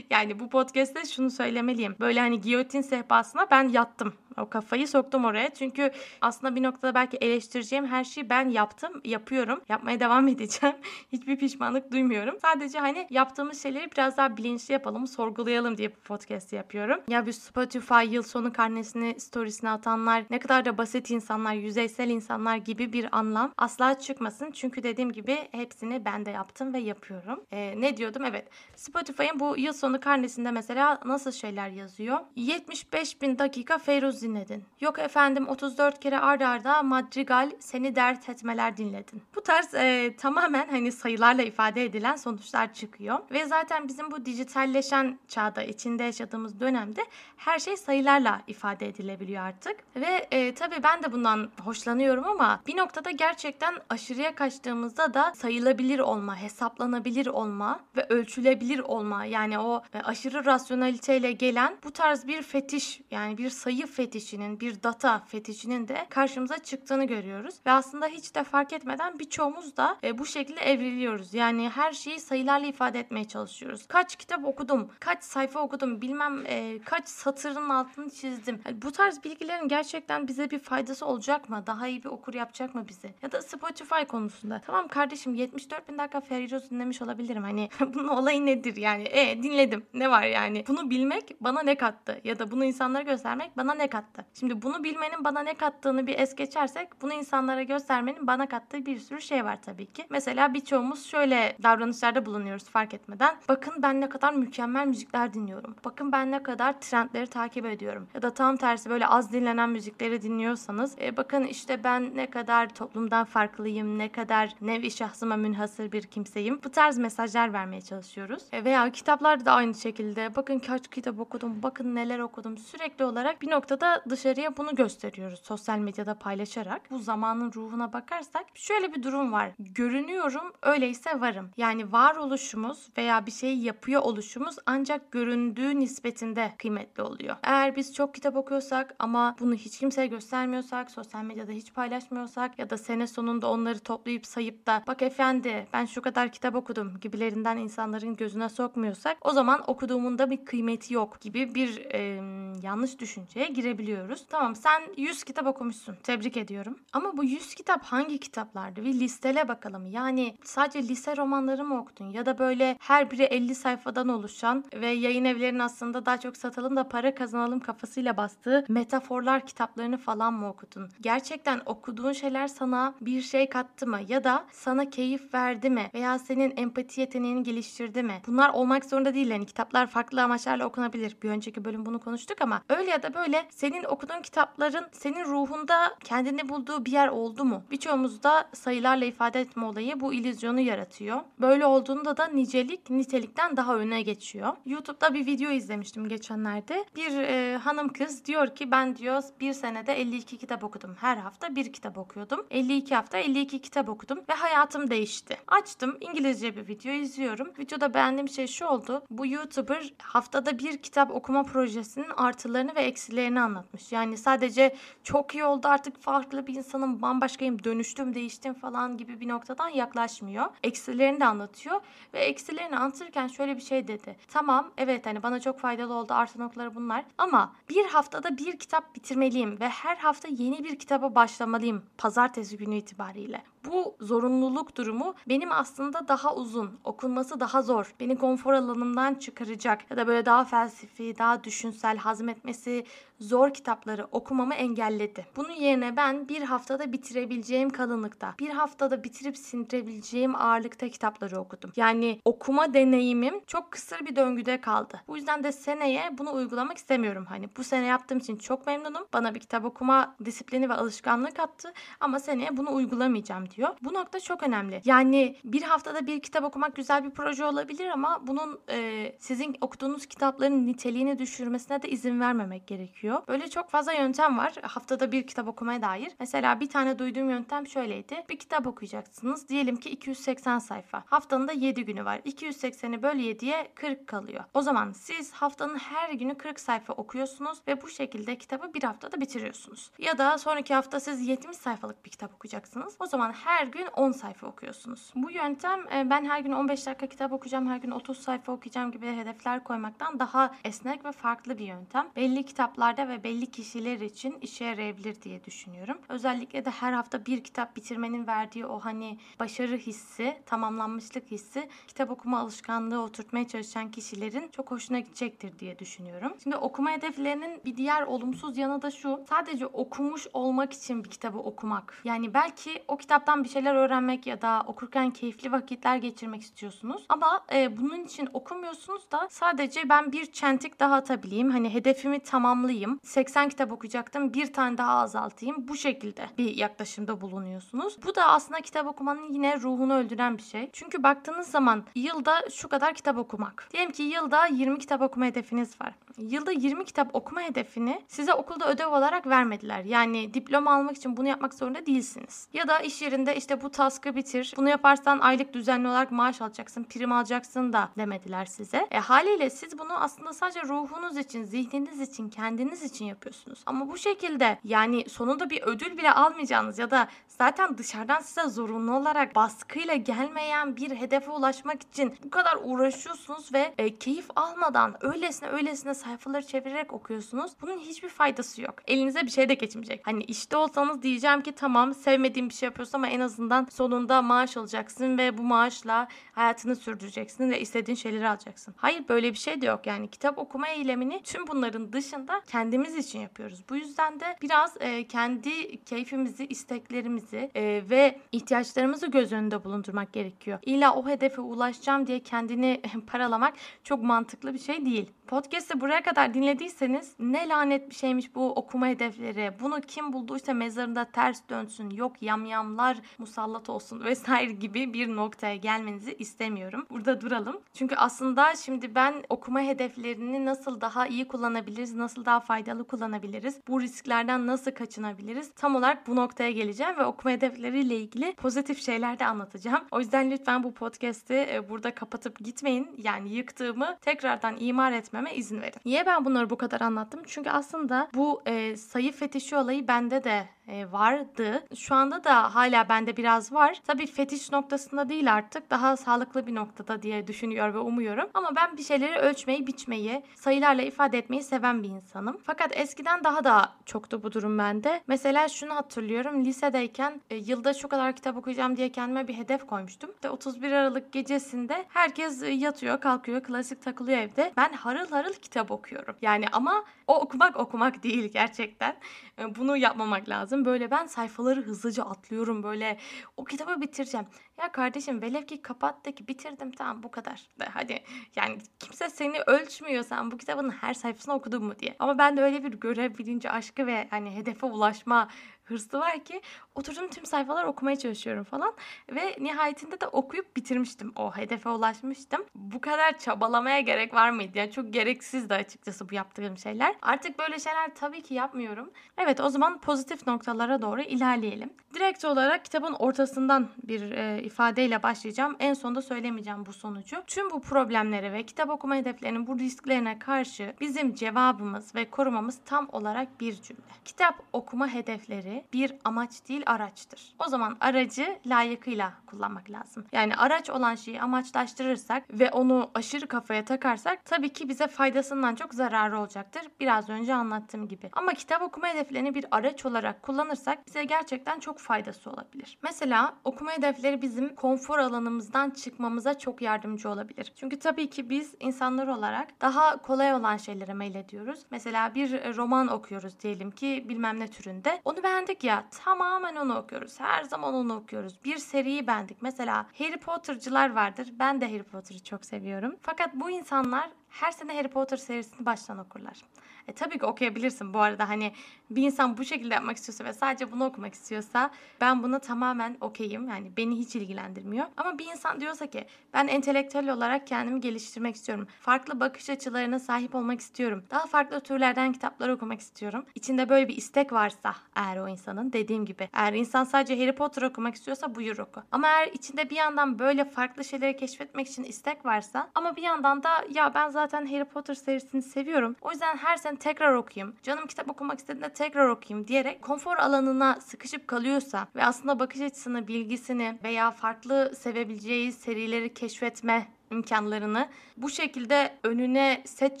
yani 0.10 0.38
bu 0.38 0.48
podcast'te 0.48 1.04
şunu 1.04 1.30
söylemeliyim. 1.30 1.96
Böyle 2.00 2.20
hani 2.20 2.40
giyotin 2.40 2.80
sehpasına 2.80 3.46
ben 3.50 3.68
yattım. 3.68 4.14
O 4.38 4.48
kafayı 4.48 4.88
soktum 4.88 5.24
oraya. 5.24 5.54
Çünkü 5.54 5.90
aslında 6.20 6.56
bir 6.56 6.62
noktada 6.62 6.94
belki 6.94 7.16
eleştireceğim 7.16 7.86
her 7.86 8.04
şeyi 8.04 8.30
ben 8.30 8.48
yaptım, 8.48 9.00
yapıyorum. 9.04 9.60
Yapmaya 9.68 10.00
devam 10.00 10.28
edeceğim. 10.28 10.76
Hiçbir 11.12 11.36
pişmanlık 11.36 11.92
duymuyorum. 11.92 12.36
Sadece 12.42 12.78
hani 12.78 13.06
yaptığımız 13.10 13.62
şeyleri 13.62 13.90
biraz 13.92 14.16
daha 14.16 14.36
bilinçli 14.36 14.72
yapalım, 14.72 15.06
sorgulayalım 15.06 15.78
diye 15.78 15.90
bu 15.90 16.00
podcast 16.00 16.52
yapıyorum. 16.52 17.00
Ya 17.08 17.26
bir 17.26 17.32
Spotify 17.32 18.04
yıl 18.10 18.22
sonu 18.22 18.52
karnesini, 18.52 19.20
storiesine 19.20 19.70
atanlar, 19.70 20.24
ne 20.30 20.38
kadar 20.38 20.64
da 20.64 20.78
basit 20.78 21.10
insanlar, 21.10 21.54
yüzeysel 21.54 22.08
insanlar 22.08 22.56
gibi 22.56 22.92
bir 22.92 23.08
anlam 23.12 23.52
asla 23.56 23.98
çıkmasın. 23.98 24.50
Çünkü 24.50 24.82
dediğim 24.82 25.12
gibi 25.12 25.38
hepsini 25.52 26.04
ben 26.04 26.26
de 26.26 26.30
yaptım 26.30 26.74
ve 26.74 26.78
yapıyorum. 26.78 27.40
Ee, 27.52 27.74
ne 27.80 27.96
diyordum? 27.96 28.24
Evet. 28.24 28.48
Spotify'ın 28.76 29.40
bu 29.40 29.51
yıl 29.56 29.72
sonu 29.72 30.00
karnesinde 30.00 30.50
mesela 30.50 31.00
nasıl 31.04 31.32
şeyler 31.32 31.68
yazıyor? 31.68 32.18
75 32.36 33.22
bin 33.22 33.38
dakika 33.38 33.78
Feyruz 33.78 34.22
dinledin. 34.22 34.64
Yok 34.80 34.98
efendim 34.98 35.48
34 35.48 36.00
kere 36.00 36.18
ardarda 36.18 36.52
arda 36.52 36.82
madrigal 36.82 37.50
seni 37.58 37.96
dert 37.96 38.28
etmeler 38.28 38.76
dinledin. 38.76 39.22
Bu 39.34 39.40
tarz 39.40 39.74
e, 39.74 40.14
tamamen 40.18 40.68
hani 40.70 40.92
sayılarla 40.92 41.42
ifade 41.42 41.84
edilen 41.84 42.16
sonuçlar 42.16 42.74
çıkıyor. 42.74 43.18
Ve 43.30 43.46
zaten 43.46 43.88
bizim 43.88 44.10
bu 44.10 44.24
dijitalleşen 44.24 45.18
çağda 45.28 45.62
içinde 45.62 46.04
yaşadığımız 46.04 46.60
dönemde 46.60 47.04
her 47.36 47.58
şey 47.58 47.76
sayılarla 47.76 48.42
ifade 48.46 48.88
edilebiliyor 48.88 49.44
artık. 49.44 49.76
Ve 49.96 50.26
e, 50.30 50.54
tabii 50.54 50.82
ben 50.82 51.02
de 51.02 51.12
bundan 51.12 51.50
hoşlanıyorum 51.64 52.24
ama 52.26 52.60
bir 52.66 52.76
noktada 52.76 53.10
gerçekten 53.10 53.74
aşırıya 53.90 54.34
kaçtığımızda 54.34 55.14
da 55.14 55.32
sayılabilir 55.34 55.98
olma, 55.98 56.36
hesaplanabilir 56.36 57.26
olma 57.26 57.80
ve 57.96 58.06
ölçülebilir 58.08 58.78
olma 58.78 59.24
yani 59.24 59.41
o 59.50 59.72
o 59.72 59.82
e, 59.94 60.02
aşırı 60.02 60.44
rasyonaliteyle 60.44 61.32
gelen 61.32 61.76
bu 61.84 61.90
tarz 61.90 62.26
bir 62.26 62.42
fetiş 62.42 63.00
yani 63.10 63.38
bir 63.38 63.50
sayı 63.50 63.86
fetişinin, 63.86 64.60
bir 64.60 64.82
data 64.82 65.18
fetişinin 65.26 65.88
de 65.88 66.06
karşımıza 66.10 66.58
çıktığını 66.58 67.04
görüyoruz. 67.04 67.54
Ve 67.66 67.70
aslında 67.70 68.06
hiç 68.06 68.34
de 68.34 68.44
fark 68.44 68.72
etmeden 68.72 69.18
birçoğumuz 69.18 69.76
da 69.76 69.98
e, 70.04 70.18
bu 70.18 70.26
şekilde 70.26 70.60
evriliyoruz. 70.60 71.34
Yani 71.34 71.68
her 71.68 71.92
şeyi 71.92 72.20
sayılarla 72.20 72.66
ifade 72.66 73.00
etmeye 73.00 73.24
çalışıyoruz. 73.24 73.86
Kaç 73.88 74.16
kitap 74.16 74.44
okudum, 74.44 74.90
kaç 75.00 75.24
sayfa 75.24 75.60
okudum, 75.60 76.02
bilmem 76.02 76.46
e, 76.46 76.78
kaç 76.84 77.08
satırın 77.08 77.68
altını 77.68 78.10
çizdim. 78.10 78.60
Yani 78.66 78.82
bu 78.82 78.92
tarz 78.92 79.24
bilgilerin 79.24 79.68
gerçekten 79.68 80.28
bize 80.28 80.50
bir 80.50 80.58
faydası 80.58 81.06
olacak 81.06 81.48
mı? 81.48 81.62
Daha 81.66 81.88
iyi 81.88 82.04
bir 82.04 82.08
okur 82.08 82.34
yapacak 82.34 82.74
mı 82.74 82.88
bizi? 82.88 83.14
Ya 83.22 83.32
da 83.32 83.42
Spotify 83.42 84.04
konusunda. 84.08 84.60
Tamam 84.66 84.88
kardeşim 84.88 85.34
74 85.34 85.88
bin 85.88 85.98
dakika 85.98 86.20
Ferrioz 86.20 86.70
dinlemiş 86.70 87.02
olabilirim. 87.02 87.42
Hani 87.42 87.68
bunun 87.94 88.08
olayı 88.08 88.46
nedir 88.46 88.76
yani? 88.76 89.02
E 89.02 89.31
dinledim. 89.42 89.86
Ne 89.94 90.10
var 90.10 90.22
yani? 90.22 90.64
Bunu 90.68 90.90
bilmek 90.90 91.36
bana 91.40 91.62
ne 91.62 91.74
kattı? 91.74 92.20
Ya 92.24 92.38
da 92.38 92.50
bunu 92.50 92.64
insanlara 92.64 93.02
göstermek 93.02 93.56
bana 93.56 93.74
ne 93.74 93.88
kattı? 93.88 94.24
Şimdi 94.40 94.62
bunu 94.62 94.84
bilmenin 94.84 95.24
bana 95.24 95.40
ne 95.40 95.54
kattığını 95.54 96.06
bir 96.06 96.18
es 96.18 96.34
geçersek 96.34 97.02
bunu 97.02 97.12
insanlara 97.12 97.62
göstermenin 97.62 98.26
bana 98.26 98.48
kattığı 98.48 98.86
bir 98.86 98.98
sürü 98.98 99.20
şey 99.20 99.44
var 99.44 99.58
tabii 99.62 99.86
ki. 99.86 100.06
Mesela 100.10 100.54
birçoğumuz 100.54 101.06
şöyle 101.06 101.56
davranışlarda 101.62 102.26
bulunuyoruz 102.26 102.64
fark 102.64 102.94
etmeden. 102.94 103.36
Bakın 103.48 103.74
ben 103.82 104.00
ne 104.00 104.08
kadar 104.08 104.32
mükemmel 104.32 104.86
müzikler 104.86 105.34
dinliyorum. 105.34 105.76
Bakın 105.84 106.12
ben 106.12 106.30
ne 106.30 106.42
kadar 106.42 106.80
trendleri 106.80 107.26
takip 107.26 107.66
ediyorum. 107.66 108.08
Ya 108.14 108.22
da 108.22 108.34
tam 108.34 108.56
tersi 108.56 108.90
böyle 108.90 109.06
az 109.06 109.32
dinlenen 109.32 109.70
müzikleri 109.70 110.22
dinliyorsanız 110.22 110.96
e, 111.00 111.16
bakın 111.16 111.44
işte 111.44 111.84
ben 111.84 112.16
ne 112.16 112.30
kadar 112.30 112.68
toplumdan 112.68 113.24
farklıyım, 113.24 113.98
ne 113.98 114.12
kadar 114.12 114.54
nevi 114.60 114.90
şahsıma 114.90 115.36
münhasır 115.36 115.92
bir 115.92 116.02
kimseyim. 116.02 116.60
Bu 116.64 116.70
tarz 116.70 116.98
mesajlar 116.98 117.52
vermeye 117.52 117.80
çalışıyoruz. 117.80 118.42
E, 118.52 118.64
veya 118.64 118.92
kitaplarda 119.22 119.44
da 119.46 119.52
aynı 119.52 119.74
şekilde 119.74 120.36
bakın 120.36 120.58
kaç 120.58 120.88
kitap 120.88 121.20
okudum, 121.20 121.62
bakın 121.62 121.94
neler 121.94 122.18
okudum. 122.18 122.58
Sürekli 122.58 123.04
olarak 123.04 123.42
bir 123.42 123.50
noktada 123.50 124.02
dışarıya 124.10 124.56
bunu 124.56 124.74
gösteriyoruz 124.74 125.40
sosyal 125.44 125.78
medyada 125.78 126.14
paylaşarak. 126.14 126.90
Bu 126.90 126.98
zamanın 126.98 127.52
ruhuna 127.52 127.92
bakarsak 127.92 128.44
şöyle 128.54 128.94
bir 128.94 129.02
durum 129.02 129.32
var. 129.32 129.50
Görünüyorum, 129.58 130.52
öyleyse 130.62 131.20
varım. 131.20 131.50
Yani 131.56 131.92
varoluşumuz 131.92 132.88
veya 132.98 133.26
bir 133.26 133.30
şeyi 133.30 133.64
yapıyor 133.64 134.02
oluşumuz 134.02 134.56
ancak 134.66 135.12
göründüğü 135.12 135.80
nispetinde 135.80 136.52
kıymetli 136.58 137.02
oluyor. 137.02 137.36
Eğer 137.42 137.76
biz 137.76 137.94
çok 137.94 138.14
kitap 138.14 138.36
okuyorsak 138.36 138.94
ama 138.98 139.36
bunu 139.40 139.54
hiç 139.54 139.78
kimseye 139.78 140.06
göstermiyorsak, 140.06 140.90
sosyal 140.90 141.22
medyada 141.22 141.52
hiç 141.52 141.74
paylaşmıyorsak 141.74 142.58
ya 142.58 142.70
da 142.70 142.78
sene 142.78 143.06
sonunda 143.06 143.50
onları 143.50 143.78
toplayıp 143.78 144.26
sayıp 144.26 144.66
da 144.66 144.82
bak 144.86 145.02
efendi 145.02 145.66
ben 145.72 145.84
şu 145.84 146.02
kadar 146.02 146.32
kitap 146.32 146.54
okudum 146.54 147.00
gibilerinden 147.00 147.56
insanların 147.56 148.16
gözüne 148.16 148.48
sokmuyorsak 148.48 149.11
o 149.20 149.32
zaman 149.32 149.70
okuduğumun 149.70 150.18
da 150.18 150.30
bir 150.30 150.44
kıymeti 150.44 150.94
yok 150.94 151.20
gibi 151.20 151.54
bir 151.54 151.76
e, 151.94 152.22
yanlış 152.62 152.98
düşünceye 152.98 153.46
girebiliyoruz. 153.46 154.26
Tamam 154.28 154.54
sen 154.54 154.82
100 154.96 155.24
kitap 155.24 155.46
okumuşsun. 155.46 155.96
Tebrik 156.02 156.36
ediyorum. 156.36 156.78
Ama 156.92 157.16
bu 157.16 157.24
100 157.24 157.54
kitap 157.54 157.84
hangi 157.84 158.18
kitaplardı? 158.18 158.84
Bir 158.84 159.00
listele 159.00 159.48
bakalım. 159.48 159.86
Yani 159.86 160.34
sadece 160.44 160.88
lise 160.88 161.16
romanları 161.16 161.64
mı 161.64 161.80
okudun? 161.80 162.10
Ya 162.10 162.26
da 162.26 162.38
böyle 162.38 162.76
her 162.80 163.10
biri 163.10 163.22
50 163.22 163.54
sayfadan 163.54 164.08
oluşan 164.08 164.64
ve 164.74 164.86
yayın 164.86 165.24
evlerinin 165.24 165.58
aslında 165.58 166.06
daha 166.06 166.20
çok 166.20 166.36
satalım 166.36 166.76
da 166.76 166.88
para 166.88 167.14
kazanalım 167.14 167.60
kafasıyla 167.60 168.16
bastığı 168.16 168.64
metaforlar 168.68 169.46
kitaplarını 169.46 169.98
falan 169.98 170.34
mı 170.34 170.48
okudun? 170.48 170.88
Gerçekten 171.00 171.60
okuduğun 171.66 172.12
şeyler 172.12 172.48
sana 172.48 172.94
bir 173.00 173.22
şey 173.22 173.48
kattı 173.48 173.86
mı? 173.86 174.00
Ya 174.08 174.24
da 174.24 174.44
sana 174.52 174.90
keyif 174.90 175.34
verdi 175.34 175.70
mi? 175.70 175.90
Veya 175.94 176.18
senin 176.18 176.54
empati 176.56 177.00
yeteneğini 177.00 177.42
geliştirdi 177.42 178.02
mi? 178.02 178.22
Bunlar 178.26 178.50
olmak 178.50 178.84
zorunda 178.84 179.01
değil. 179.14 179.30
Yani 179.30 179.46
kitaplar 179.46 179.86
farklı 179.86 180.22
amaçlarla 180.22 180.66
okunabilir. 180.66 181.16
Bir 181.22 181.30
önceki 181.30 181.64
bölüm 181.64 181.86
bunu 181.86 182.00
konuştuk 182.00 182.36
ama 182.40 182.62
öyle 182.68 182.90
ya 182.90 183.02
da 183.02 183.14
böyle 183.14 183.46
senin 183.50 183.84
okuduğun 183.84 184.22
kitapların 184.22 184.86
senin 184.92 185.24
ruhunda 185.24 185.96
kendini 186.04 186.48
bulduğu 186.48 186.84
bir 186.84 186.92
yer 186.92 187.08
oldu 187.08 187.44
mu? 187.44 187.62
Birçoğumuzda 187.70 188.48
sayılarla 188.52 189.04
ifade 189.04 189.40
etme 189.40 189.64
olayı 189.64 190.00
bu 190.00 190.14
illüzyonu 190.14 190.60
yaratıyor. 190.60 191.20
Böyle 191.40 191.66
olduğunda 191.66 192.16
da 192.16 192.26
nicelik 192.26 192.90
nitelikten 192.90 193.56
daha 193.56 193.76
öne 193.76 194.02
geçiyor. 194.02 194.52
YouTube'da 194.66 195.14
bir 195.14 195.26
video 195.26 195.50
izlemiştim 195.50 196.08
geçenlerde. 196.08 196.84
Bir 196.96 197.18
e, 197.18 197.56
hanım 197.56 197.88
kız 197.88 198.24
diyor 198.24 198.54
ki 198.54 198.70
ben 198.70 198.96
diyor 198.96 199.22
bir 199.40 199.52
senede 199.52 199.92
52 199.92 200.38
kitap 200.38 200.64
okudum. 200.64 200.96
Her 201.00 201.16
hafta 201.16 201.56
bir 201.56 201.72
kitap 201.72 201.98
okuyordum. 201.98 202.46
52 202.50 202.94
hafta 202.94 203.18
52 203.18 203.58
kitap 203.60 203.88
okudum 203.88 204.18
ve 204.28 204.34
hayatım 204.34 204.90
değişti. 204.90 205.36
Açtım 205.48 205.96
İngilizce 206.00 206.56
bir 206.56 206.68
video 206.68 206.92
izliyorum. 206.92 207.52
Videoda 207.58 207.94
beğendiğim 207.94 208.28
şey 208.28 208.46
şu 208.46 208.66
oldu. 208.66 208.91
Bu 209.10 209.26
YouTuber 209.26 209.92
haftada 210.02 210.58
bir 210.58 210.78
kitap 210.78 211.10
okuma 211.10 211.42
projesinin 211.42 212.10
artılarını 212.16 212.74
ve 212.74 212.80
eksilerini 212.80 213.40
anlatmış. 213.40 213.92
Yani 213.92 214.16
sadece 214.16 214.76
çok 215.04 215.34
iyi 215.34 215.44
oldu 215.44 215.68
artık 215.68 216.00
farklı 216.02 216.46
bir 216.46 216.54
insanım 216.54 217.02
bambaşkayım 217.02 217.64
dönüştüm 217.64 218.14
değiştim 218.14 218.54
falan 218.54 218.96
gibi 218.96 219.20
bir 219.20 219.28
noktadan 219.28 219.68
yaklaşmıyor. 219.68 220.46
Eksilerini 220.62 221.20
de 221.20 221.24
anlatıyor 221.24 221.80
ve 222.14 222.18
eksilerini 222.18 222.76
anlatırken 222.76 223.26
şöyle 223.26 223.56
bir 223.56 223.62
şey 223.62 223.88
dedi. 223.88 224.16
Tamam 224.28 224.70
evet 224.76 225.06
hani 225.06 225.22
bana 225.22 225.40
çok 225.40 225.58
faydalı 225.58 225.94
oldu 225.94 226.14
artı 226.14 226.40
noktaları 226.40 226.74
bunlar 226.74 227.04
ama 227.18 227.52
bir 227.68 227.84
haftada 227.84 228.38
bir 228.38 228.58
kitap 228.58 228.94
bitirmeliyim 228.94 229.60
ve 229.60 229.68
her 229.68 229.96
hafta 229.96 230.28
yeni 230.28 230.64
bir 230.64 230.78
kitaba 230.78 231.14
başlamalıyım 231.14 231.82
pazartesi 231.98 232.56
günü 232.56 232.76
itibariyle. 232.76 233.42
Bu 233.64 233.96
zorunluluk 234.00 234.76
durumu 234.76 235.14
benim 235.28 235.52
aslında 235.52 236.08
daha 236.08 236.34
uzun, 236.34 236.78
okunması 236.84 237.40
daha 237.40 237.62
zor, 237.62 237.94
beni 238.00 238.16
konfor 238.16 238.52
alanımdan 238.72 239.14
çıkaracak 239.14 239.90
ya 239.90 239.96
da 239.96 240.06
böyle 240.06 240.26
daha 240.26 240.44
felsefi, 240.44 241.18
daha 241.18 241.44
düşünsel, 241.44 241.96
hazmetmesi 241.96 242.84
zor 243.22 243.54
kitapları 243.54 244.06
okumamı 244.12 244.54
engelledi. 244.54 245.26
Bunun 245.36 245.52
yerine 245.52 245.96
ben 245.96 246.28
bir 246.28 246.42
haftada 246.42 246.92
bitirebileceğim 246.92 247.70
kalınlıkta, 247.70 248.34
bir 248.38 248.50
haftada 248.50 249.04
bitirip 249.04 249.36
sindirebileceğim 249.38 250.36
ağırlıkta 250.36 250.88
kitapları 250.88 251.38
okudum. 251.38 251.72
Yani 251.76 252.20
okuma 252.24 252.74
deneyimim 252.74 253.40
çok 253.46 253.70
kısır 253.70 254.06
bir 254.06 254.16
döngüde 254.16 254.60
kaldı. 254.60 255.00
Bu 255.08 255.16
yüzden 255.16 255.44
de 255.44 255.52
seneye 255.52 256.18
bunu 256.18 256.32
uygulamak 256.32 256.76
istemiyorum. 256.78 257.26
Hani 257.28 257.48
bu 257.56 257.64
sene 257.64 257.86
yaptığım 257.86 258.18
için 258.18 258.36
çok 258.36 258.66
memnunum. 258.66 259.06
Bana 259.12 259.34
bir 259.34 259.40
kitap 259.40 259.64
okuma 259.64 260.16
disiplini 260.24 260.68
ve 260.68 260.74
alışkanlık 260.74 261.40
attı 261.40 261.72
ama 262.00 262.20
seneye 262.20 262.56
bunu 262.56 262.74
uygulamayacağım 262.74 263.50
diyor. 263.50 263.68
Bu 263.82 263.94
nokta 263.94 264.20
çok 264.20 264.42
önemli. 264.42 264.80
Yani 264.84 265.36
bir 265.44 265.62
haftada 265.62 266.06
bir 266.06 266.20
kitap 266.20 266.44
okumak 266.44 266.76
güzel 266.76 267.04
bir 267.04 267.10
proje 267.10 267.44
olabilir 267.44 267.86
ama 267.86 268.26
bunun 268.26 268.60
e, 268.68 269.12
sizin 269.18 269.56
okuduğunuz 269.60 270.06
kitapların 270.06 270.66
niteliğini 270.66 271.18
düşürmesine 271.18 271.82
de 271.82 271.88
izin 271.88 272.20
vermemek 272.20 272.66
gerekiyor. 272.66 273.11
Böyle 273.28 273.50
çok 273.50 273.70
fazla 273.70 273.92
yöntem 273.92 274.38
var 274.38 274.52
haftada 274.62 275.12
bir 275.12 275.26
kitap 275.26 275.48
okumaya 275.48 275.82
dair. 275.82 276.12
Mesela 276.20 276.60
bir 276.60 276.68
tane 276.68 276.98
duyduğum 276.98 277.30
yöntem 277.30 277.66
şöyleydi. 277.66 278.24
Bir 278.28 278.38
kitap 278.38 278.66
okuyacaksınız. 278.66 279.48
Diyelim 279.48 279.76
ki 279.76 279.90
280 279.90 280.58
sayfa. 280.58 281.02
Haftanın 281.06 281.48
da 281.48 281.52
7 281.52 281.84
günü 281.84 282.04
var. 282.04 282.18
280'i 282.18 283.02
böl 283.02 283.16
7'ye 283.16 283.72
40 283.74 284.06
kalıyor. 284.06 284.44
O 284.54 284.62
zaman 284.62 284.92
siz 284.92 285.32
haftanın 285.32 285.78
her 285.78 286.12
günü 286.12 286.34
40 286.34 286.60
sayfa 286.60 286.92
okuyorsunuz 286.92 287.58
ve 287.68 287.82
bu 287.82 287.88
şekilde 287.88 288.38
kitabı 288.38 288.74
bir 288.74 288.82
haftada 288.82 289.20
bitiriyorsunuz. 289.20 289.90
Ya 289.98 290.18
da 290.18 290.38
sonraki 290.38 290.74
hafta 290.74 291.00
siz 291.00 291.28
70 291.28 291.56
sayfalık 291.56 292.04
bir 292.04 292.10
kitap 292.10 292.34
okuyacaksınız. 292.34 292.96
O 293.00 293.06
zaman 293.06 293.32
her 293.32 293.66
gün 293.66 293.86
10 293.96 294.12
sayfa 294.12 294.46
okuyorsunuz. 294.46 295.12
Bu 295.14 295.30
yöntem 295.30 295.80
e, 295.94 296.10
ben 296.10 296.24
her 296.24 296.40
gün 296.40 296.52
15 296.52 296.86
dakika 296.86 297.06
kitap 297.06 297.32
okuyacağım, 297.32 297.68
her 297.68 297.76
gün 297.76 297.90
30 297.90 298.18
sayfa 298.18 298.52
okuyacağım 298.52 298.92
gibi 298.92 299.06
hedefler 299.06 299.64
koymaktan 299.64 300.18
daha 300.18 300.54
esnek 300.64 301.04
ve 301.04 301.12
farklı 301.12 301.58
bir 301.58 301.64
yöntem. 301.64 302.08
Belli 302.16 302.44
kitaplarda 302.44 303.01
ve 303.08 303.24
belli 303.24 303.46
kişiler 303.46 304.00
için 304.00 304.38
işe 304.40 304.64
yarayabilir 304.64 305.22
diye 305.22 305.44
düşünüyorum. 305.44 305.98
Özellikle 306.08 306.64
de 306.64 306.70
her 306.70 306.92
hafta 306.92 307.26
bir 307.26 307.44
kitap 307.44 307.76
bitirmenin 307.76 308.26
verdiği 308.26 308.66
o 308.66 308.78
hani 308.78 309.18
başarı 309.40 309.76
hissi, 309.76 310.36
tamamlanmışlık 310.46 311.30
hissi 311.30 311.68
kitap 311.86 312.10
okuma 312.10 312.40
alışkanlığı 312.40 313.02
oturtmaya 313.02 313.48
çalışan 313.48 313.90
kişilerin 313.90 314.48
çok 314.48 314.70
hoşuna 314.70 315.00
gidecektir 315.00 315.58
diye 315.58 315.78
düşünüyorum. 315.78 316.32
Şimdi 316.42 316.56
okuma 316.56 316.90
hedeflerinin 316.90 317.60
bir 317.64 317.76
diğer 317.76 318.02
olumsuz 318.02 318.58
yanı 318.58 318.82
da 318.82 318.90
şu. 318.90 319.24
Sadece 319.28 319.66
okumuş 319.66 320.26
olmak 320.32 320.72
için 320.72 321.04
bir 321.04 321.10
kitabı 321.10 321.38
okumak. 321.38 322.00
Yani 322.04 322.34
belki 322.34 322.82
o 322.88 322.96
kitaptan 322.96 323.44
bir 323.44 323.48
şeyler 323.48 323.74
öğrenmek 323.74 324.26
ya 324.26 324.42
da 324.42 324.64
okurken 324.66 325.10
keyifli 325.10 325.52
vakitler 325.52 325.96
geçirmek 325.96 326.42
istiyorsunuz. 326.42 327.06
Ama 327.08 327.44
e, 327.52 327.76
bunun 327.76 328.04
için 328.04 328.28
okumuyorsunuz 328.32 329.10
da 329.10 329.28
sadece 329.30 329.88
ben 329.88 330.12
bir 330.12 330.32
çentik 330.32 330.80
daha 330.80 330.94
atabileyim. 330.94 331.50
Hani 331.50 331.74
hedefimi 331.74 332.20
tamamlayayım. 332.20 332.91
80 333.02 333.48
kitap 333.48 333.72
okuyacaktım. 333.72 334.34
Bir 334.34 334.52
tane 334.52 334.78
daha 334.78 334.98
azaltayım. 334.98 335.68
Bu 335.68 335.76
şekilde 335.76 336.26
bir 336.38 336.56
yaklaşımda 336.56 337.20
bulunuyorsunuz. 337.20 337.96
Bu 338.06 338.14
da 338.14 338.26
aslında 338.26 338.60
kitap 338.60 338.86
okumanın 338.86 339.32
yine 339.32 339.60
ruhunu 339.60 339.94
öldüren 339.94 340.38
bir 340.38 340.42
şey. 340.42 340.70
Çünkü 340.72 341.02
baktığınız 341.02 341.46
zaman 341.46 341.84
yılda 341.94 342.34
şu 342.50 342.68
kadar 342.68 342.94
kitap 342.94 343.18
okumak. 343.18 343.68
Diyelim 343.72 343.92
ki 343.92 344.02
yılda 344.02 344.46
20 344.46 344.78
kitap 344.78 345.02
okuma 345.02 345.26
hedefiniz 345.26 345.80
var. 345.80 345.94
Yılda 346.18 346.52
20 346.52 346.84
kitap 346.84 347.14
okuma 347.14 347.40
hedefini 347.40 348.02
size 348.08 348.34
okulda 348.34 348.68
ödev 348.70 348.88
olarak 348.88 349.26
vermediler. 349.26 349.84
Yani 349.84 350.34
diploma 350.34 350.74
almak 350.74 350.96
için 350.96 351.16
bunu 351.16 351.28
yapmak 351.28 351.54
zorunda 351.54 351.86
değilsiniz. 351.86 352.48
Ya 352.52 352.68
da 352.68 352.78
iş 352.78 353.02
yerinde 353.02 353.36
işte 353.36 353.62
bu 353.62 353.70
task'ı 353.70 354.16
bitir. 354.16 354.54
Bunu 354.56 354.68
yaparsan 354.68 355.18
aylık 355.18 355.54
düzenli 355.54 355.88
olarak 355.88 356.12
maaş 356.12 356.40
alacaksın, 356.40 356.84
prim 356.84 357.12
alacaksın 357.12 357.72
da 357.72 357.88
demediler 357.96 358.46
size. 358.46 358.86
E 358.90 358.98
haliyle 358.98 359.50
siz 359.50 359.78
bunu 359.78 360.02
aslında 360.02 360.32
sadece 360.32 360.62
ruhunuz 360.62 361.16
için, 361.16 361.44
zihniniz 361.44 362.00
için, 362.00 362.28
kendiniz 362.28 362.71
için 362.80 363.04
yapıyorsunuz. 363.04 363.62
Ama 363.66 363.88
bu 363.88 363.98
şekilde 363.98 364.58
yani 364.64 365.08
sonunda 365.08 365.50
bir 365.50 365.62
ödül 365.62 365.98
bile 365.98 366.12
almayacağınız 366.12 366.78
ya 366.78 366.90
da 366.90 367.08
zaten 367.28 367.78
dışarıdan 367.78 368.20
size 368.20 368.48
zorunlu 368.48 368.96
olarak 368.96 369.34
baskıyla 369.34 369.94
gelmeyen 369.94 370.76
bir 370.76 370.90
hedefe 370.90 371.30
ulaşmak 371.30 371.82
için 371.82 372.14
bu 372.24 372.30
kadar 372.30 372.58
uğraşıyorsunuz 372.62 373.52
ve 373.52 373.74
e, 373.78 373.98
keyif 373.98 374.26
almadan 374.36 374.96
öylesine 375.00 375.48
öylesine 375.48 375.94
sayfaları 375.94 376.46
çevirerek 376.46 376.92
okuyorsunuz. 376.92 377.52
Bunun 377.62 377.78
hiçbir 377.78 378.08
faydası 378.08 378.62
yok. 378.62 378.74
Elinize 378.86 379.22
bir 379.22 379.30
şey 379.30 379.48
de 379.48 379.54
geçmeyecek. 379.54 380.06
Hani 380.06 380.24
işte 380.24 380.56
olsanız 380.56 381.02
diyeceğim 381.02 381.42
ki 381.42 381.52
tamam 381.52 381.94
sevmediğim 381.94 382.48
bir 382.48 382.54
şey 382.54 382.66
yapıyorsun 382.66 382.98
ama 382.98 383.08
en 383.08 383.20
azından 383.20 383.66
sonunda 383.70 384.22
maaş 384.22 384.56
alacaksın 384.56 385.18
ve 385.18 385.38
bu 385.38 385.42
maaşla 385.42 386.08
hayatını 386.32 386.76
sürdüreceksin 386.76 387.50
ve 387.50 387.60
istediğin 387.60 387.96
şeyleri 387.96 388.28
alacaksın. 388.28 388.74
Hayır 388.76 389.08
böyle 389.08 389.32
bir 389.32 389.38
şey 389.38 389.60
de 389.60 389.66
yok. 389.66 389.86
Yani 389.86 390.08
kitap 390.08 390.38
okuma 390.38 390.68
eylemini 390.68 391.22
tüm 391.22 391.46
bunların 391.46 391.92
dışında 391.92 392.42
kendimiz 392.46 392.96
için 392.96 393.20
yapıyoruz. 393.20 393.60
Bu 393.70 393.76
yüzden 393.76 394.20
de 394.20 394.36
biraz 394.42 394.76
e, 394.80 395.06
kendi 395.06 395.84
keyfimizi, 395.84 396.46
isteklerimizi 396.46 397.50
e, 397.54 397.82
ve 397.90 398.20
ihtiyaçlarımızı 398.32 399.06
göz 399.06 399.32
önünde 399.32 399.64
bulundurmak 399.64 400.12
gerekiyor. 400.12 400.58
İlla 400.62 400.94
o 400.94 401.08
hedefe 401.08 401.40
ulaşacağım 401.40 402.06
diye 402.06 402.20
kendini 402.20 402.82
paralamak 403.06 403.54
çok 403.84 404.02
mantıklı 404.02 404.54
bir 404.54 404.58
şey 404.58 404.86
değil. 404.86 405.10
Podcast'ı 405.32 405.80
buraya 405.80 406.02
kadar 406.02 406.34
dinlediyseniz 406.34 407.12
ne 407.18 407.48
lanet 407.48 407.90
bir 407.90 407.94
şeymiş 407.94 408.34
bu 408.34 408.52
okuma 408.52 408.86
hedefleri. 408.86 409.52
Bunu 409.60 409.80
kim 409.80 410.12
bulduysa 410.12 410.54
mezarında 410.54 411.04
ters 411.04 411.40
dönsün. 411.50 411.90
Yok 411.90 412.22
yamyamlar 412.22 412.96
musallat 413.18 413.68
olsun 413.70 414.00
vesaire 414.04 414.52
gibi 414.52 414.92
bir 414.92 415.16
noktaya 415.16 415.56
gelmenizi 415.56 416.14
istemiyorum. 416.14 416.86
Burada 416.90 417.20
duralım. 417.20 417.60
Çünkü 417.74 417.94
aslında 417.94 418.56
şimdi 418.56 418.94
ben 418.94 419.14
okuma 419.28 419.60
hedeflerini 419.60 420.44
nasıl 420.44 420.80
daha 420.80 421.06
iyi 421.06 421.28
kullanabiliriz, 421.28 421.94
nasıl 421.94 422.24
daha 422.24 422.40
faydalı 422.40 422.84
kullanabiliriz, 422.84 423.60
bu 423.68 423.80
risklerden 423.80 424.46
nasıl 424.46 424.70
kaçınabiliriz 424.70 425.50
tam 425.56 425.76
olarak 425.76 426.06
bu 426.06 426.16
noktaya 426.16 426.50
geleceğim 426.50 426.96
ve 426.98 427.04
okuma 427.04 427.34
hedefleriyle 427.34 427.96
ilgili 427.96 428.34
pozitif 428.34 428.82
şeyler 428.82 429.18
de 429.18 429.26
anlatacağım. 429.26 429.84
O 429.90 430.00
yüzden 430.00 430.30
lütfen 430.30 430.62
bu 430.62 430.74
podcast'i 430.74 431.34
e, 431.34 431.68
burada 431.68 431.94
kapatıp 431.94 432.38
gitmeyin. 432.38 432.90
Yani 432.98 433.32
yıktığımı 433.32 433.96
tekrardan 434.00 434.56
imar 434.58 434.92
etmeme 435.22 435.36
izin 435.38 435.62
verin. 435.62 435.80
Niye 435.84 436.06
ben 436.06 436.24
bunları 436.24 436.50
bu 436.50 436.56
kadar 436.56 436.80
anlattım? 436.80 437.20
Çünkü 437.26 437.50
aslında 437.50 438.08
bu 438.14 438.42
e, 438.46 438.76
sayı 438.76 439.12
fetişi 439.12 439.56
olayı 439.56 439.88
bende 439.88 440.24
de 440.24 440.48
vardı. 440.68 441.64
Şu 441.76 441.94
anda 441.94 442.24
da 442.24 442.54
hala 442.54 442.88
bende 442.88 443.16
biraz 443.16 443.52
var. 443.52 443.80
Tabii 443.86 444.06
fetiş 444.06 444.52
noktasında 444.52 445.08
değil 445.08 445.32
artık. 445.32 445.70
Daha 445.70 445.96
sağlıklı 445.96 446.46
bir 446.46 446.54
noktada 446.54 447.02
diye 447.02 447.26
düşünüyor 447.26 447.74
ve 447.74 447.78
umuyorum. 447.78 448.28
Ama 448.34 448.56
ben 448.56 448.76
bir 448.76 448.82
şeyleri 448.82 449.18
ölçmeyi, 449.18 449.66
biçmeyi, 449.66 450.22
sayılarla 450.34 450.82
ifade 450.82 451.18
etmeyi 451.18 451.42
seven 451.42 451.82
bir 451.82 451.88
insanım. 451.88 452.40
Fakat 452.44 452.76
eskiden 452.76 453.24
daha 453.24 453.44
da 453.44 453.72
çoktu 453.86 454.22
bu 454.22 454.32
durum 454.32 454.58
bende. 454.58 455.02
Mesela 455.06 455.48
şunu 455.48 455.76
hatırlıyorum. 455.76 456.44
Lisedeyken 456.44 457.20
e, 457.30 457.36
yılda 457.36 457.74
şu 457.74 457.88
kadar 457.88 458.16
kitap 458.16 458.36
okuyacağım 458.36 458.76
diye 458.76 458.92
kendime 458.92 459.28
bir 459.28 459.34
hedef 459.34 459.66
koymuştum. 459.66 460.10
Ve 460.24 460.30
31 460.30 460.72
Aralık 460.72 461.12
gecesinde 461.12 461.84
herkes 461.88 462.42
yatıyor, 462.48 463.00
kalkıyor, 463.00 463.42
klasik 463.42 463.82
takılıyor 463.82 464.18
evde. 464.18 464.52
Ben 464.56 464.72
harıl 464.72 465.10
harıl 465.10 465.32
kitap 465.32 465.70
okuyorum. 465.70 466.16
Yani 466.22 466.46
ama 466.52 466.84
o 467.06 467.20
okumak 467.20 467.56
okumak 467.56 468.02
değil 468.02 468.32
gerçekten. 468.32 468.96
E, 469.38 469.54
bunu 469.56 469.76
yapmamak 469.76 470.28
lazım. 470.28 470.51
Böyle 470.52 470.90
ben 470.90 471.06
sayfaları 471.06 471.62
hızlıca 471.62 472.04
atlıyorum. 472.04 472.62
Böyle 472.62 472.98
o 473.36 473.44
kitabı 473.44 473.80
bitireceğim. 473.80 474.26
Ya 474.58 474.72
kardeşim 474.72 475.22
velev 475.22 475.46
ki 475.46 475.62
kapat 475.62 476.06
bitirdim 476.28 476.72
tamam 476.72 477.02
bu 477.02 477.10
kadar. 477.10 477.48
De, 477.60 477.64
hadi 477.64 478.02
yani 478.36 478.58
kimse 478.78 479.10
seni 479.10 479.40
ölçmüyor 479.46 480.04
sen 480.04 480.30
bu 480.30 480.38
kitabın 480.38 480.70
her 480.70 480.94
sayfasını 480.94 481.34
okudun 481.34 481.64
mu 481.64 481.78
diye. 481.78 481.96
Ama 481.98 482.18
ben 482.18 482.36
de 482.36 482.42
öyle 482.42 482.64
bir 482.64 482.72
görev 482.72 483.18
bilinci 483.18 483.50
aşkı 483.50 483.86
ve 483.86 484.06
hani 484.10 484.36
hedefe 484.36 484.66
ulaşma 484.66 485.28
hırsı 485.64 486.00
var 486.00 486.24
ki 486.24 486.40
oturdum 486.74 487.08
tüm 487.10 487.26
sayfalar 487.26 487.64
okumaya 487.64 487.96
çalışıyorum 487.96 488.44
falan 488.44 488.74
ve 489.10 489.36
nihayetinde 489.40 490.00
de 490.00 490.06
okuyup 490.06 490.56
bitirmiştim. 490.56 491.12
O 491.16 491.36
hedefe 491.36 491.68
ulaşmıştım. 491.68 492.44
Bu 492.54 492.80
kadar 492.80 493.18
çabalamaya 493.18 493.80
gerek 493.80 494.14
var 494.14 494.30
mıydı? 494.30 494.58
Yani 494.58 494.70
çok 494.70 494.92
gereksizdi 494.92 495.54
açıkçası 495.54 496.08
bu 496.08 496.14
yaptığım 496.14 496.58
şeyler. 496.58 496.94
Artık 497.02 497.38
böyle 497.38 497.58
şeyler 497.58 497.94
tabii 497.94 498.22
ki 498.22 498.34
yapmıyorum. 498.34 498.90
Evet 499.18 499.40
o 499.40 499.48
zaman 499.48 499.80
pozitif 499.80 500.26
noktalara 500.26 500.82
doğru 500.82 501.00
ilerleyelim. 501.02 501.72
Direkt 501.94 502.24
olarak 502.24 502.64
kitabın 502.64 502.92
ortasından 502.92 503.68
bir 503.82 504.10
e, 504.10 504.42
ifadeyle 504.42 505.02
başlayacağım. 505.02 505.56
En 505.58 505.74
sonunda 505.74 506.02
söylemeyeceğim 506.02 506.66
bu 506.66 506.72
sonucu. 506.72 507.16
Tüm 507.26 507.50
bu 507.50 507.60
problemlere 507.60 508.32
ve 508.32 508.46
kitap 508.46 508.70
okuma 508.70 508.94
hedeflerinin 508.94 509.46
bu 509.46 509.58
risklerine 509.58 510.18
karşı 510.18 510.74
bizim 510.80 511.14
cevabımız 511.14 511.94
ve 511.94 512.10
korumamız 512.10 512.58
tam 512.64 512.88
olarak 512.92 513.40
bir 513.40 513.62
cümle. 513.62 513.82
Kitap 514.04 514.42
okuma 514.52 514.88
hedefleri 514.88 515.51
bir 515.72 515.94
amaç 516.04 516.48
değil 516.48 516.62
araçtır. 516.66 517.34
O 517.46 517.48
zaman 517.48 517.76
aracı 517.80 518.38
layıkıyla 518.46 519.12
kullanmak 519.26 519.70
lazım. 519.70 520.04
Yani 520.12 520.36
araç 520.36 520.70
olan 520.70 520.94
şeyi 520.94 521.22
amaçlaştırırsak 521.22 522.22
ve 522.30 522.50
onu 522.50 522.90
aşırı 522.94 523.26
kafaya 523.26 523.64
takarsak 523.64 524.24
tabii 524.24 524.48
ki 524.48 524.68
bize 524.68 524.86
faydasından 524.86 525.54
çok 525.54 525.74
zararı 525.74 526.18
olacaktır. 526.18 526.62
Biraz 526.80 527.10
önce 527.10 527.34
anlattığım 527.34 527.88
gibi. 527.88 528.10
Ama 528.12 528.34
kitap 528.34 528.62
okuma 528.62 528.88
hedeflerini 528.88 529.34
bir 529.34 529.46
araç 529.50 529.86
olarak 529.86 530.22
kullanırsak 530.22 530.86
bize 530.86 531.04
gerçekten 531.04 531.60
çok 531.60 531.78
faydası 531.78 532.30
olabilir. 532.30 532.78
Mesela 532.82 533.34
okuma 533.44 533.72
hedefleri 533.72 534.22
bizim 534.22 534.54
konfor 534.54 534.98
alanımızdan 534.98 535.70
çıkmamıza 535.70 536.38
çok 536.38 536.62
yardımcı 536.62 537.10
olabilir. 537.10 537.52
Çünkü 537.56 537.78
tabii 537.78 538.10
ki 538.10 538.30
biz 538.30 538.54
insanlar 538.60 539.06
olarak 539.06 539.60
daha 539.60 539.96
kolay 539.96 540.34
olan 540.34 540.56
şeylere 540.56 540.94
meylediyoruz. 540.94 541.60
Mesela 541.70 542.14
bir 542.14 542.56
roman 542.56 542.88
okuyoruz 542.88 543.40
diyelim 543.40 543.70
ki 543.70 544.04
bilmem 544.08 544.40
ne 544.40 544.48
türünde. 544.48 545.00
Onu 545.04 545.22
beğendik 545.42 545.64
ya 545.64 545.84
tamamen 546.04 546.56
onu 546.56 546.78
okuyoruz. 546.78 547.20
Her 547.20 547.42
zaman 547.42 547.74
onu 547.74 547.96
okuyoruz. 547.96 548.44
Bir 548.44 548.58
seriyi 548.58 549.06
beğendik. 549.06 549.42
Mesela 549.42 549.86
Harry 549.98 550.16
Potter'cılar 550.16 550.94
vardır. 550.94 551.28
Ben 551.38 551.60
de 551.60 551.66
Harry 551.66 551.82
Potter'ı 551.82 552.22
çok 552.22 552.44
seviyorum. 552.44 552.96
Fakat 553.02 553.34
bu 553.34 553.50
insanlar 553.50 554.10
her 554.32 554.52
sene 554.52 554.76
Harry 554.76 554.88
Potter 554.88 555.16
serisini 555.16 555.66
baştan 555.66 555.98
okurlar. 555.98 556.42
E 556.88 556.92
tabii 556.92 557.18
ki 557.18 557.26
okuyabilirsin 557.26 557.94
bu 557.94 558.00
arada 558.00 558.28
hani 558.28 558.52
bir 558.90 559.02
insan 559.02 559.36
bu 559.38 559.44
şekilde 559.44 559.74
yapmak 559.74 559.96
istiyorsa 559.96 560.24
ve 560.24 560.32
sadece 560.32 560.72
bunu 560.72 560.84
okumak 560.84 561.14
istiyorsa 561.14 561.70
ben 562.00 562.22
buna 562.22 562.38
tamamen 562.38 562.96
okeyim. 563.00 563.48
Yani 563.48 563.72
beni 563.76 563.98
hiç 563.98 564.16
ilgilendirmiyor. 564.16 564.86
Ama 564.96 565.18
bir 565.18 565.26
insan 565.26 565.60
diyorsa 565.60 565.86
ki 565.86 566.06
ben 566.34 566.46
entelektüel 566.46 567.12
olarak 567.12 567.46
kendimi 567.46 567.80
geliştirmek 567.80 568.34
istiyorum. 568.36 568.66
Farklı 568.80 569.20
bakış 569.20 569.50
açılarına 569.50 569.98
sahip 569.98 570.34
olmak 570.34 570.60
istiyorum. 570.60 571.04
Daha 571.10 571.26
farklı 571.26 571.60
türlerden 571.60 572.12
kitaplar 572.12 572.48
okumak 572.48 572.80
istiyorum. 572.80 573.24
İçinde 573.34 573.68
böyle 573.68 573.88
bir 573.88 573.96
istek 573.96 574.32
varsa 574.32 574.74
eğer 574.96 575.16
o 575.16 575.28
insanın 575.28 575.72
dediğim 575.72 576.06
gibi 576.06 576.28
eğer 576.32 576.52
insan 576.52 576.84
sadece 576.84 577.20
Harry 577.20 577.34
Potter 577.34 577.62
okumak 577.62 577.94
istiyorsa 577.94 578.34
buyur 578.34 578.58
oku. 578.58 578.82
Ama 578.92 579.08
eğer 579.08 579.28
içinde 579.32 579.70
bir 579.70 579.76
yandan 579.76 580.18
böyle 580.18 580.44
farklı 580.44 580.84
şeyleri 580.84 581.16
keşfetmek 581.16 581.68
için 581.68 581.84
istek 581.84 582.24
varsa 582.26 582.70
ama 582.74 582.96
bir 582.96 583.02
yandan 583.02 583.42
da 583.42 583.50
ya 583.70 583.94
ben 583.94 584.08
zaten 584.08 584.21
Harry 584.30 584.64
Potter 584.64 584.94
serisini 584.94 585.42
seviyorum. 585.42 585.96
O 586.00 586.10
yüzden 586.10 586.36
her 586.36 586.56
sene 586.56 586.76
tekrar 586.76 587.14
okuyayım. 587.14 587.56
Canım 587.62 587.86
kitap 587.86 588.10
okumak 588.10 588.38
istediğinde 588.38 588.72
tekrar 588.72 589.08
okuyayım 589.08 589.48
diyerek 589.48 589.82
konfor 589.82 590.16
alanına 590.16 590.80
sıkışıp 590.80 591.28
kalıyorsa 591.28 591.88
ve 591.96 592.04
aslında 592.04 592.38
bakış 592.38 592.60
açısını, 592.60 593.08
bilgisini 593.08 593.78
veya 593.84 594.10
farklı 594.10 594.72
sevebileceği 594.74 595.52
serileri 595.52 596.14
keşfetme 596.14 596.86
imkanlarını 597.12 597.88
bu 598.16 598.30
şekilde 598.30 598.98
önüne 599.02 599.62
set 599.64 600.00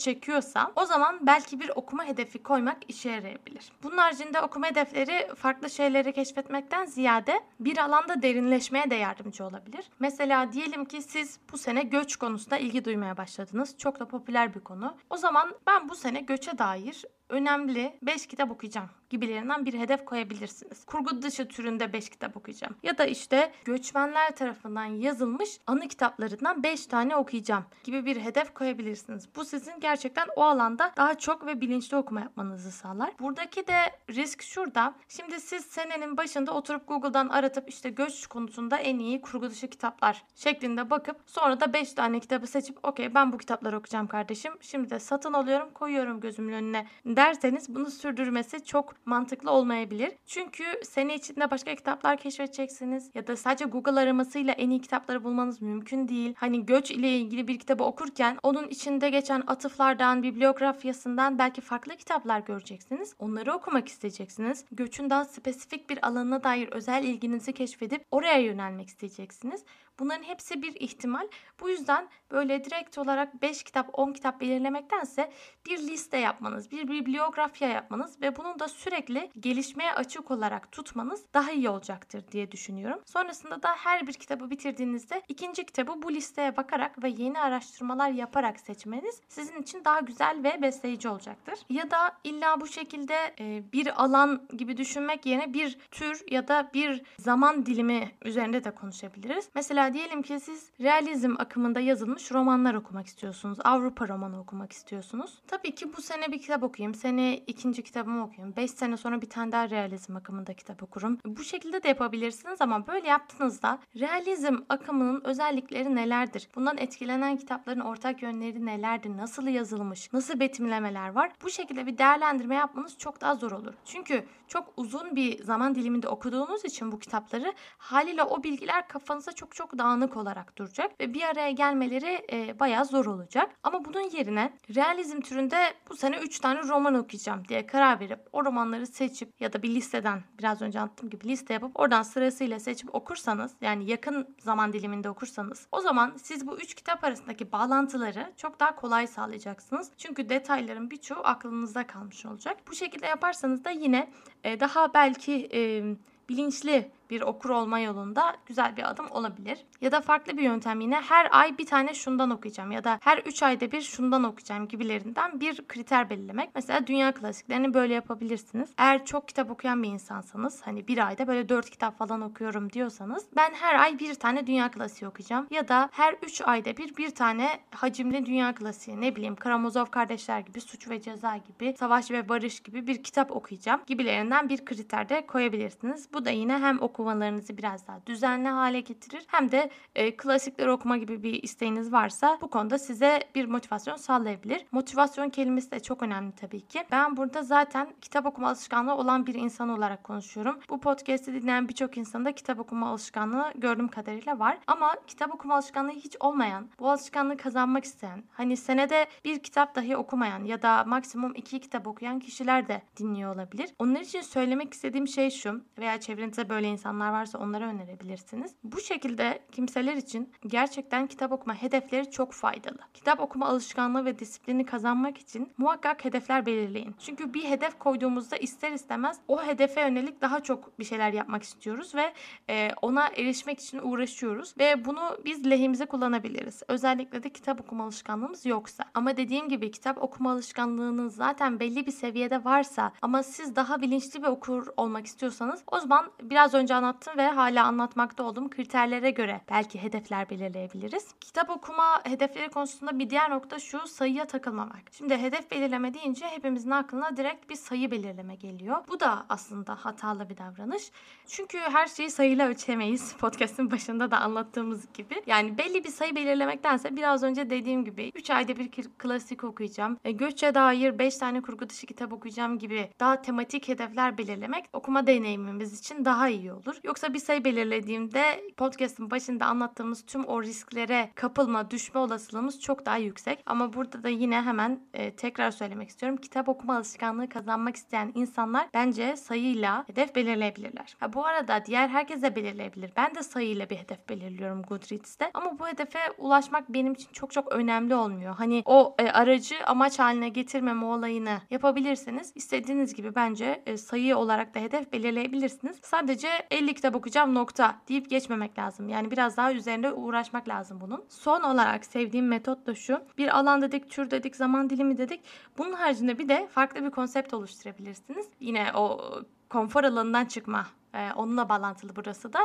çekiyorsa 0.00 0.72
o 0.76 0.84
zaman 0.84 1.26
belki 1.26 1.60
bir 1.60 1.70
okuma 1.74 2.04
hedefi 2.04 2.42
koymak 2.42 2.76
işe 2.88 3.10
yarayabilir. 3.10 3.72
Bunun 3.82 3.96
haricinde 3.96 4.40
okuma 4.40 4.66
hedefleri 4.66 5.34
farklı 5.34 5.70
şeyleri 5.70 6.12
keşfetmekten 6.12 6.86
ziyade 6.86 7.40
bir 7.60 7.78
alanda 7.78 8.22
derinleşmeye 8.22 8.90
de 8.90 8.94
yardımcı 8.94 9.44
olabilir. 9.44 9.90
Mesela 10.00 10.52
diyelim 10.52 10.84
ki 10.84 11.02
siz 11.02 11.38
bu 11.52 11.58
sene 11.58 11.82
göç 11.82 12.16
konusunda 12.16 12.58
ilgi 12.58 12.84
duymaya 12.84 13.16
başladınız. 13.16 13.78
Çok 13.78 14.00
da 14.00 14.08
popüler 14.08 14.54
bir 14.54 14.60
konu. 14.60 14.96
O 15.10 15.16
zaman 15.16 15.54
ben 15.66 15.88
bu 15.88 15.94
sene 15.94 16.20
göçe 16.20 16.58
dair 16.58 17.04
önemli 17.32 17.98
5 18.02 18.26
kitap 18.26 18.50
okuyacağım 18.50 18.88
gibilerinden 19.12 19.66
bir 19.66 19.74
hedef 19.78 20.04
koyabilirsiniz. 20.04 20.84
Kurgu 20.84 21.22
dışı 21.22 21.48
türünde 21.48 21.92
5 21.92 22.08
kitap 22.10 22.36
okuyacağım. 22.36 22.74
Ya 22.82 22.98
da 22.98 23.04
işte 23.04 23.52
göçmenler 23.64 24.36
tarafından 24.36 24.84
yazılmış 24.84 25.58
anı 25.66 25.88
kitaplarından 25.88 26.62
5 26.62 26.86
tane 26.86 27.16
okuyacağım 27.16 27.64
gibi 27.84 28.06
bir 28.06 28.16
hedef 28.16 28.54
koyabilirsiniz. 28.54 29.28
Bu 29.36 29.44
sizin 29.44 29.80
gerçekten 29.80 30.26
o 30.36 30.42
alanda 30.42 30.92
daha 30.96 31.18
çok 31.18 31.46
ve 31.46 31.60
bilinçli 31.60 31.96
okuma 31.96 32.20
yapmanızı 32.20 32.70
sağlar. 32.70 33.10
Buradaki 33.20 33.66
de 33.66 33.78
risk 34.10 34.42
şurada. 34.42 34.94
Şimdi 35.08 35.40
siz 35.40 35.64
senenin 35.64 36.16
başında 36.16 36.52
oturup 36.54 36.88
Google'dan 36.88 37.28
aratıp 37.28 37.68
işte 37.68 37.90
göç 37.90 38.26
konusunda 38.26 38.76
en 38.76 38.98
iyi 38.98 39.20
kurgu 39.20 39.50
dışı 39.50 39.70
kitaplar 39.70 40.24
şeklinde 40.34 40.90
bakıp 40.90 41.16
sonra 41.26 41.60
da 41.60 41.72
5 41.72 41.92
tane 41.92 42.20
kitabı 42.20 42.46
seçip 42.46 42.78
okey 42.82 43.14
ben 43.14 43.32
bu 43.32 43.38
kitapları 43.38 43.76
okuyacağım 43.76 44.06
kardeşim. 44.06 44.52
Şimdi 44.60 44.90
de 44.90 44.98
satın 44.98 45.32
alıyorum 45.32 45.70
koyuyorum 45.74 46.20
gözümün 46.20 46.52
önüne 46.52 46.86
derseniz 47.22 47.74
bunu 47.74 47.90
sürdürmesi 47.90 48.64
çok 48.64 49.06
mantıklı 49.06 49.50
olmayabilir. 49.50 50.12
Çünkü 50.26 50.64
sene 50.82 51.14
içinde 51.14 51.50
başka 51.50 51.74
kitaplar 51.74 52.16
keşfedeceksiniz 52.16 53.10
ya 53.14 53.26
da 53.26 53.36
sadece 53.36 53.64
Google 53.64 54.00
aramasıyla 54.00 54.52
en 54.52 54.70
iyi 54.70 54.80
kitapları 54.80 55.24
bulmanız 55.24 55.62
mümkün 55.62 56.08
değil. 56.08 56.34
Hani 56.36 56.66
göç 56.66 56.90
ile 56.90 57.16
ilgili 57.16 57.48
bir 57.48 57.58
kitabı 57.58 57.84
okurken 57.84 58.38
onun 58.42 58.68
içinde 58.68 59.10
geçen 59.10 59.42
atıflardan, 59.46 60.22
bibliografyasından 60.22 61.38
belki 61.38 61.60
farklı 61.60 61.96
kitaplar 61.96 62.40
göreceksiniz. 62.40 63.14
Onları 63.18 63.52
okumak 63.52 63.88
isteyeceksiniz. 63.88 64.64
Göçün 64.72 65.10
daha 65.10 65.24
spesifik 65.24 65.90
bir 65.90 66.06
alanına 66.06 66.44
dair 66.44 66.68
özel 66.68 67.04
ilginizi 67.04 67.52
keşfedip 67.52 68.04
oraya 68.10 68.38
yönelmek 68.38 68.88
isteyeceksiniz. 68.88 69.64
Bunların 69.98 70.22
hepsi 70.22 70.62
bir 70.62 70.74
ihtimal. 70.80 71.28
Bu 71.60 71.68
yüzden 71.68 72.08
böyle 72.30 72.64
direkt 72.64 72.98
olarak 72.98 73.42
5 73.42 73.62
kitap 73.62 73.90
10 73.92 74.12
kitap 74.12 74.40
belirlemektense 74.40 75.32
bir 75.66 75.78
liste 75.78 76.18
yapmanız, 76.18 76.70
bir 76.70 76.88
bibliografya 76.88 77.68
yapmanız 77.68 78.20
ve 78.20 78.36
bunun 78.36 78.58
da 78.58 78.68
sürekli 78.68 79.30
gelişmeye 79.40 79.92
açık 79.92 80.30
olarak 80.30 80.72
tutmanız 80.72 81.24
daha 81.34 81.50
iyi 81.50 81.68
olacaktır 81.68 82.24
diye 82.32 82.52
düşünüyorum. 82.52 83.00
Sonrasında 83.04 83.62
da 83.62 83.68
her 83.76 84.06
bir 84.06 84.12
kitabı 84.12 84.50
bitirdiğinizde 84.50 85.22
ikinci 85.28 85.64
kitabı 85.64 86.02
bu 86.02 86.12
listeye 86.12 86.56
bakarak 86.56 87.02
ve 87.02 87.08
yeni 87.08 87.40
araştırmalar 87.40 88.10
yaparak 88.10 88.60
seçmeniz 88.60 89.20
sizin 89.28 89.62
için 89.62 89.84
daha 89.84 90.00
güzel 90.00 90.40
ve 90.44 90.62
besleyici 90.62 91.08
olacaktır. 91.08 91.54
Ya 91.70 91.90
da 91.90 92.16
illa 92.24 92.60
bu 92.60 92.66
şekilde 92.66 93.34
bir 93.72 94.02
alan 94.04 94.46
gibi 94.56 94.76
düşünmek 94.76 95.26
yerine 95.26 95.54
bir 95.54 95.78
tür 95.90 96.24
ya 96.30 96.48
da 96.48 96.70
bir 96.74 97.02
zaman 97.18 97.66
dilimi 97.66 98.10
üzerinde 98.24 98.64
de 98.64 98.70
konuşabiliriz. 98.70 99.48
Mesela 99.54 99.81
diyelim 99.94 100.22
ki 100.22 100.40
siz 100.40 100.70
realizm 100.80 101.34
akımında 101.38 101.80
yazılmış 101.80 102.32
romanlar 102.32 102.74
okumak 102.74 103.06
istiyorsunuz. 103.06 103.58
Avrupa 103.64 104.08
romanı 104.08 104.40
okumak 104.40 104.72
istiyorsunuz. 104.72 105.42
Tabii 105.46 105.74
ki 105.74 105.96
bu 105.96 106.02
sene 106.02 106.32
bir 106.32 106.38
kitap 106.38 106.62
okuyayım. 106.62 106.94
Sene 106.94 107.36
ikinci 107.36 107.82
kitabımı 107.82 108.24
okuyayım. 108.24 108.56
Beş 108.56 108.70
sene 108.70 108.96
sonra 108.96 109.22
bir 109.22 109.30
tane 109.30 109.52
daha 109.52 109.70
realizm 109.70 110.16
akımında 110.16 110.54
kitap 110.54 110.82
okurum. 110.82 111.18
Bu 111.26 111.44
şekilde 111.44 111.82
de 111.82 111.88
yapabilirsiniz 111.88 112.60
ama 112.60 112.86
böyle 112.86 113.08
yaptığınızda 113.08 113.78
realizm 114.00 114.56
akımının 114.68 115.20
özellikleri 115.24 115.94
nelerdir? 115.94 116.48
Bundan 116.54 116.78
etkilenen 116.78 117.36
kitapların 117.36 117.80
ortak 117.80 118.22
yönleri 118.22 118.66
nelerdir? 118.66 119.16
Nasıl 119.16 119.46
yazılmış? 119.46 120.12
Nasıl 120.12 120.40
betimlemeler 120.40 121.08
var? 121.08 121.32
Bu 121.42 121.50
şekilde 121.50 121.86
bir 121.86 121.98
değerlendirme 121.98 122.54
yapmanız 122.54 122.98
çok 122.98 123.20
daha 123.20 123.34
zor 123.34 123.52
olur. 123.52 123.74
Çünkü 123.84 124.24
çok 124.48 124.72
uzun 124.76 125.16
bir 125.16 125.44
zaman 125.44 125.74
diliminde 125.74 126.08
okuduğunuz 126.08 126.64
için 126.64 126.92
bu 126.92 126.98
kitapları 126.98 127.52
haliyle 127.78 128.22
o 128.22 128.42
bilgiler 128.42 128.88
kafanıza 128.88 129.32
çok 129.32 129.54
çok 129.54 129.71
dağınık 129.78 130.16
olarak 130.16 130.58
duracak 130.58 131.00
ve 131.00 131.14
bir 131.14 131.22
araya 131.22 131.50
gelmeleri 131.50 132.26
e, 132.32 132.58
bayağı 132.58 132.84
zor 132.84 133.06
olacak. 133.06 133.50
Ama 133.62 133.84
bunun 133.84 134.10
yerine 134.10 134.52
realizm 134.74 135.20
türünde 135.20 135.74
bu 135.90 135.96
sene 135.96 136.18
3 136.18 136.40
tane 136.40 136.62
roman 136.62 136.94
okuyacağım 136.94 137.48
diye 137.48 137.66
karar 137.66 138.00
verip 138.00 138.20
o 138.32 138.44
romanları 138.44 138.86
seçip 138.86 139.40
ya 139.40 139.52
da 139.52 139.62
bir 139.62 139.74
listeden 139.74 140.22
biraz 140.38 140.62
önce 140.62 140.80
anlattığım 140.80 141.10
gibi 141.10 141.28
liste 141.28 141.54
yapıp 141.54 141.80
oradan 141.80 142.02
sırasıyla 142.02 142.60
seçip 142.60 142.94
okursanız 142.94 143.52
yani 143.60 143.90
yakın 143.90 144.36
zaman 144.38 144.72
diliminde 144.72 145.10
okursanız 145.10 145.66
o 145.72 145.80
zaman 145.80 146.12
siz 146.22 146.46
bu 146.46 146.58
3 146.58 146.74
kitap 146.74 147.04
arasındaki 147.04 147.52
bağlantıları 147.52 148.32
çok 148.36 148.60
daha 148.60 148.76
kolay 148.76 149.06
sağlayacaksınız. 149.06 149.90
Çünkü 149.98 150.28
detayların 150.28 150.90
birçoğu 150.90 151.20
aklınızda 151.24 151.86
kalmış 151.86 152.26
olacak. 152.26 152.56
Bu 152.68 152.74
şekilde 152.74 153.06
yaparsanız 153.06 153.64
da 153.64 153.70
yine 153.70 154.10
e, 154.44 154.60
daha 154.60 154.94
belki 154.94 155.48
e, 155.52 155.82
bilinçli 156.28 156.90
bir 157.12 157.20
okur 157.20 157.50
olma 157.50 157.78
yolunda 157.78 158.36
güzel 158.46 158.76
bir 158.76 158.90
adım 158.90 159.10
olabilir. 159.10 159.58
Ya 159.80 159.92
da 159.92 160.00
farklı 160.00 160.36
bir 160.36 160.42
yöntem 160.42 160.80
yine 160.80 161.00
her 161.00 161.28
ay 161.30 161.58
bir 161.58 161.66
tane 161.66 161.94
şundan 161.94 162.30
okuyacağım 162.30 162.70
ya 162.70 162.84
da 162.84 162.98
her 163.02 163.18
3 163.18 163.42
ayda 163.42 163.72
bir 163.72 163.80
şundan 163.80 164.24
okuyacağım 164.24 164.68
gibilerinden 164.68 165.40
bir 165.40 165.68
kriter 165.68 166.10
belirlemek. 166.10 166.50
Mesela 166.54 166.86
dünya 166.86 167.14
klasiklerini 167.14 167.74
böyle 167.74 167.94
yapabilirsiniz. 167.94 168.70
Eğer 168.78 169.04
çok 169.04 169.28
kitap 169.28 169.50
okuyan 169.50 169.82
bir 169.82 169.88
insansanız 169.88 170.62
hani 170.62 170.88
bir 170.88 171.06
ayda 171.06 171.26
böyle 171.26 171.48
4 171.48 171.70
kitap 171.70 171.98
falan 171.98 172.20
okuyorum 172.20 172.72
diyorsanız 172.72 173.26
ben 173.36 173.54
her 173.54 173.74
ay 173.74 173.98
bir 173.98 174.14
tane 174.14 174.46
dünya 174.46 174.70
klasiği 174.70 175.08
okuyacağım 175.08 175.46
ya 175.50 175.68
da 175.68 175.88
her 175.92 176.14
3 176.22 176.42
ayda 176.44 176.76
bir 176.76 176.96
bir 176.96 177.10
tane 177.10 177.60
hacimli 177.70 178.26
dünya 178.26 178.54
klasiği 178.54 179.00
ne 179.00 179.16
bileyim 179.16 179.36
Karamazov 179.36 179.86
kardeşler 179.86 180.40
gibi 180.40 180.60
Suç 180.60 180.90
ve 180.90 181.00
Ceza 181.00 181.36
gibi 181.36 181.74
Savaş 181.78 182.10
ve 182.10 182.28
Barış 182.28 182.60
gibi 182.60 182.86
bir 182.86 183.02
kitap 183.02 183.30
okuyacağım 183.30 183.80
gibilerinden 183.86 184.48
bir 184.48 184.64
kriter 184.64 185.08
de 185.08 185.26
koyabilirsiniz. 185.26 186.08
Bu 186.12 186.24
da 186.24 186.30
yine 186.30 186.58
hem 186.58 186.82
oku 186.82 187.01
okumalarınızı 187.02 187.58
biraz 187.58 187.88
daha 187.88 188.06
düzenli 188.06 188.48
hale 188.48 188.80
getirir. 188.80 189.24
Hem 189.26 189.50
de 189.50 189.70
e, 189.94 190.16
klasikleri 190.16 190.70
okuma 190.70 190.96
gibi 190.96 191.22
bir 191.22 191.42
isteğiniz 191.42 191.92
varsa 191.92 192.38
bu 192.40 192.50
konuda 192.50 192.78
size 192.78 193.20
bir 193.34 193.44
motivasyon 193.44 193.96
sağlayabilir. 193.96 194.66
Motivasyon 194.72 195.30
kelimesi 195.30 195.70
de 195.70 195.80
çok 195.80 196.02
önemli 196.02 196.32
tabii 196.32 196.60
ki. 196.60 196.84
Ben 196.90 197.16
burada 197.16 197.42
zaten 197.42 197.94
kitap 198.00 198.26
okuma 198.26 198.48
alışkanlığı 198.48 198.94
olan 198.94 199.26
bir 199.26 199.34
insan 199.34 199.68
olarak 199.68 200.04
konuşuyorum. 200.04 200.58
Bu 200.68 200.80
podcast'i 200.80 201.34
dinleyen 201.34 201.68
birçok 201.68 201.96
insanda 201.96 202.32
kitap 202.32 202.60
okuma 202.60 202.88
alışkanlığı 202.88 203.52
gördüğüm 203.54 203.88
kadarıyla 203.88 204.38
var. 204.38 204.58
Ama 204.66 204.94
kitap 205.06 205.34
okuma 205.34 205.54
alışkanlığı 205.54 205.90
hiç 205.92 206.16
olmayan, 206.20 206.68
bu 206.78 206.90
alışkanlığı 206.90 207.36
kazanmak 207.36 207.84
isteyen, 207.84 208.24
hani 208.32 208.56
senede 208.56 209.06
bir 209.24 209.38
kitap 209.38 209.74
dahi 209.74 209.96
okumayan 209.96 210.44
ya 210.44 210.62
da 210.62 210.84
maksimum 210.84 211.34
iki 211.34 211.60
kitap 211.60 211.86
okuyan 211.86 212.18
kişiler 212.18 212.68
de 212.68 212.82
dinliyor 212.96 213.34
olabilir. 213.34 213.74
Onlar 213.78 214.00
için 214.00 214.20
söylemek 214.20 214.74
istediğim 214.74 215.08
şey 215.08 215.30
şu 215.30 215.64
veya 215.78 216.00
çevrenizde 216.00 216.48
böyle 216.48 216.68
insan 216.68 216.91
insanlar 216.92 217.12
varsa 217.12 217.38
onlara 217.38 217.64
önerebilirsiniz. 217.64 218.54
Bu 218.64 218.80
şekilde 218.80 219.42
kimseler 219.52 219.96
için 219.96 220.32
gerçekten 220.46 221.06
kitap 221.06 221.32
okuma 221.32 221.54
hedefleri 221.54 222.10
çok 222.10 222.32
faydalı. 222.32 222.78
Kitap 222.94 223.20
okuma 223.20 223.46
alışkanlığı 223.46 224.04
ve 224.04 224.18
disiplini 224.18 224.66
kazanmak 224.66 225.18
için 225.18 225.52
muhakkak 225.58 226.04
hedefler 226.04 226.46
belirleyin. 226.46 226.94
Çünkü 226.98 227.34
bir 227.34 227.44
hedef 227.44 227.78
koyduğumuzda 227.78 228.36
ister 228.36 228.72
istemez 228.72 229.20
o 229.28 229.42
hedefe 229.42 229.80
yönelik 229.80 230.20
daha 230.20 230.42
çok 230.42 230.78
bir 230.78 230.84
şeyler 230.84 231.12
yapmak 231.12 231.42
istiyoruz 231.42 231.94
ve 231.94 232.12
e, 232.50 232.70
ona 232.82 233.06
erişmek 233.06 233.60
için 233.60 233.80
uğraşıyoruz 233.82 234.54
ve 234.58 234.84
bunu 234.84 235.18
biz 235.24 235.50
lehimize 235.50 235.86
kullanabiliriz. 235.86 236.62
Özellikle 236.68 237.22
de 237.22 237.30
kitap 237.30 237.60
okuma 237.60 237.84
alışkanlığımız 237.84 238.46
yoksa. 238.46 238.84
Ama 238.94 239.16
dediğim 239.16 239.48
gibi 239.48 239.70
kitap 239.70 240.02
okuma 240.02 240.32
alışkanlığınız 240.32 241.14
zaten 241.14 241.60
belli 241.60 241.86
bir 241.86 241.92
seviyede 241.92 242.44
varsa 242.44 242.92
ama 243.02 243.22
siz 243.22 243.56
daha 243.56 243.82
bilinçli 243.82 244.22
bir 244.22 244.28
okur 244.28 244.66
olmak 244.76 245.06
istiyorsanız 245.06 245.62
o 245.66 245.80
zaman 245.80 246.10
biraz 246.22 246.54
önce 246.54 246.71
anlattım 246.74 247.16
ve 247.16 247.28
hala 247.28 247.64
anlatmakta 247.64 248.24
olduğum 248.24 248.50
kriterlere 248.50 249.10
göre 249.10 249.40
belki 249.50 249.82
hedefler 249.82 250.30
belirleyebiliriz. 250.30 251.14
Kitap 251.20 251.50
okuma 251.50 252.04
hedefleri 252.04 252.50
konusunda 252.50 252.98
bir 252.98 253.10
diğer 253.10 253.30
nokta 253.30 253.58
şu 253.58 253.86
sayıya 253.86 254.24
takılmamak. 254.24 254.82
Şimdi 254.92 255.16
hedef 255.16 255.50
belirleme 255.50 255.94
deyince 255.94 256.26
hepimizin 256.26 256.70
aklına 256.70 257.16
direkt 257.16 257.50
bir 257.50 257.54
sayı 257.54 257.90
belirleme 257.90 258.34
geliyor. 258.34 258.76
Bu 258.88 259.00
da 259.00 259.26
aslında 259.28 259.74
hatalı 259.74 260.28
bir 260.28 260.36
davranış. 260.36 260.90
Çünkü 261.26 261.58
her 261.58 261.86
şeyi 261.86 262.10
sayıyla 262.10 262.48
ölçemeyiz. 262.48 263.16
Podcast'ın 263.20 263.70
başında 263.70 264.10
da 264.10 264.18
anlattığımız 264.18 264.92
gibi. 264.92 265.22
Yani 265.26 265.58
belli 265.58 265.84
bir 265.84 265.88
sayı 265.88 266.16
belirlemektense 266.16 266.96
biraz 266.96 267.22
önce 267.22 267.50
dediğim 267.50 267.84
gibi 267.84 268.12
3 268.14 268.30
ayda 268.30 268.56
bir 268.56 268.70
klasik 268.98 269.44
okuyacağım. 269.44 269.98
E, 270.04 270.12
göçe 270.12 270.54
dair 270.54 270.98
5 270.98 271.16
tane 271.16 271.42
kurgu 271.42 271.68
dışı 271.68 271.86
kitap 271.86 272.12
okuyacağım 272.12 272.58
gibi 272.58 272.90
daha 273.00 273.22
tematik 273.22 273.68
hedefler 273.68 274.18
belirlemek 274.18 274.64
okuma 274.72 275.06
deneyimimiz 275.06 275.80
için 275.80 276.04
daha 276.04 276.28
iyi 276.28 276.52
olur 276.52 276.61
olur. 276.62 276.76
Yoksa 276.84 277.14
bir 277.14 277.18
sayı 277.18 277.44
belirlediğimde 277.44 278.44
podcast'ın 278.56 279.10
başında 279.10 279.46
anlattığımız 279.46 280.06
tüm 280.06 280.24
o 280.24 280.42
risklere 280.42 281.10
kapılma, 281.14 281.70
düşme 281.70 282.00
olasılığımız 282.00 282.60
çok 282.60 282.86
daha 282.86 282.96
yüksek. 282.96 283.42
Ama 283.46 283.72
burada 283.72 284.02
da 284.02 284.08
yine 284.08 284.42
hemen 284.42 284.80
e, 284.94 285.16
tekrar 285.16 285.50
söylemek 285.50 285.88
istiyorum. 285.88 286.18
Kitap 286.18 286.48
okuma 286.48 286.76
alışkanlığı 286.76 287.28
kazanmak 287.28 287.76
isteyen 287.76 288.12
insanlar 288.14 288.68
bence 288.74 289.16
sayıyla 289.16 289.84
hedef 289.88 290.14
belirleyebilirler. 290.14 290.96
Ha, 291.00 291.12
bu 291.12 291.26
arada 291.26 291.64
diğer 291.66 291.88
herkes 291.88 292.22
de 292.22 292.36
belirleyebilir. 292.36 292.92
Ben 292.96 293.14
de 293.14 293.22
sayıyla 293.22 293.70
bir 293.70 293.76
hedef 293.76 294.08
belirliyorum 294.08 294.62
Goodreads'te. 294.62 295.30
Ama 295.34 295.58
bu 295.58 295.68
hedefe 295.68 295.98
ulaşmak 296.18 296.68
benim 296.68 296.92
için 296.92 297.08
çok 297.12 297.32
çok 297.32 297.52
önemli 297.52 297.94
olmuyor. 297.94 298.34
Hani 298.34 298.62
o 298.64 298.94
e, 298.98 299.10
aracı 299.10 299.54
amaç 299.66 299.98
haline 299.98 300.28
getirmeme 300.28 300.84
olayını 300.84 301.38
yapabilirseniz 301.50 302.32
istediğiniz 302.34 302.94
gibi 302.94 303.14
bence 303.14 303.62
e, 303.66 303.76
sayı 303.76 304.16
olarak 304.16 304.54
da 304.54 304.60
hedef 304.60 304.92
belirleyebilirsiniz. 304.92 305.76
Sadece 305.82 306.28
50 306.52 306.74
kitap 306.74 306.96
okuyacağım 306.96 307.34
nokta 307.34 307.76
deyip 307.88 308.10
geçmemek 308.10 308.58
lazım. 308.58 308.88
Yani 308.88 309.10
biraz 309.10 309.36
daha 309.36 309.52
üzerinde 309.52 309.92
uğraşmak 309.92 310.48
lazım 310.48 310.80
bunun. 310.80 311.04
Son 311.08 311.42
olarak 311.42 311.84
sevdiğim 311.84 312.28
metot 312.28 312.66
da 312.66 312.74
şu. 312.74 313.00
Bir 313.18 313.38
alan 313.38 313.62
dedik, 313.62 313.90
tür 313.90 314.10
dedik, 314.10 314.36
zaman 314.36 314.70
dilimi 314.70 314.98
dedik. 314.98 315.20
Bunun 315.58 315.72
haricinde 315.72 316.18
bir 316.18 316.28
de 316.28 316.48
farklı 316.52 316.84
bir 316.84 316.90
konsept 316.90 317.34
oluşturabilirsiniz. 317.34 318.26
Yine 318.40 318.72
o 318.74 319.00
konfor 319.48 319.84
alanından 319.84 320.24
çıkma 320.24 320.66
ee, 320.94 321.12
onunla 321.16 321.48
bağlantılı 321.48 321.96
burası 321.96 322.32
da. 322.32 322.38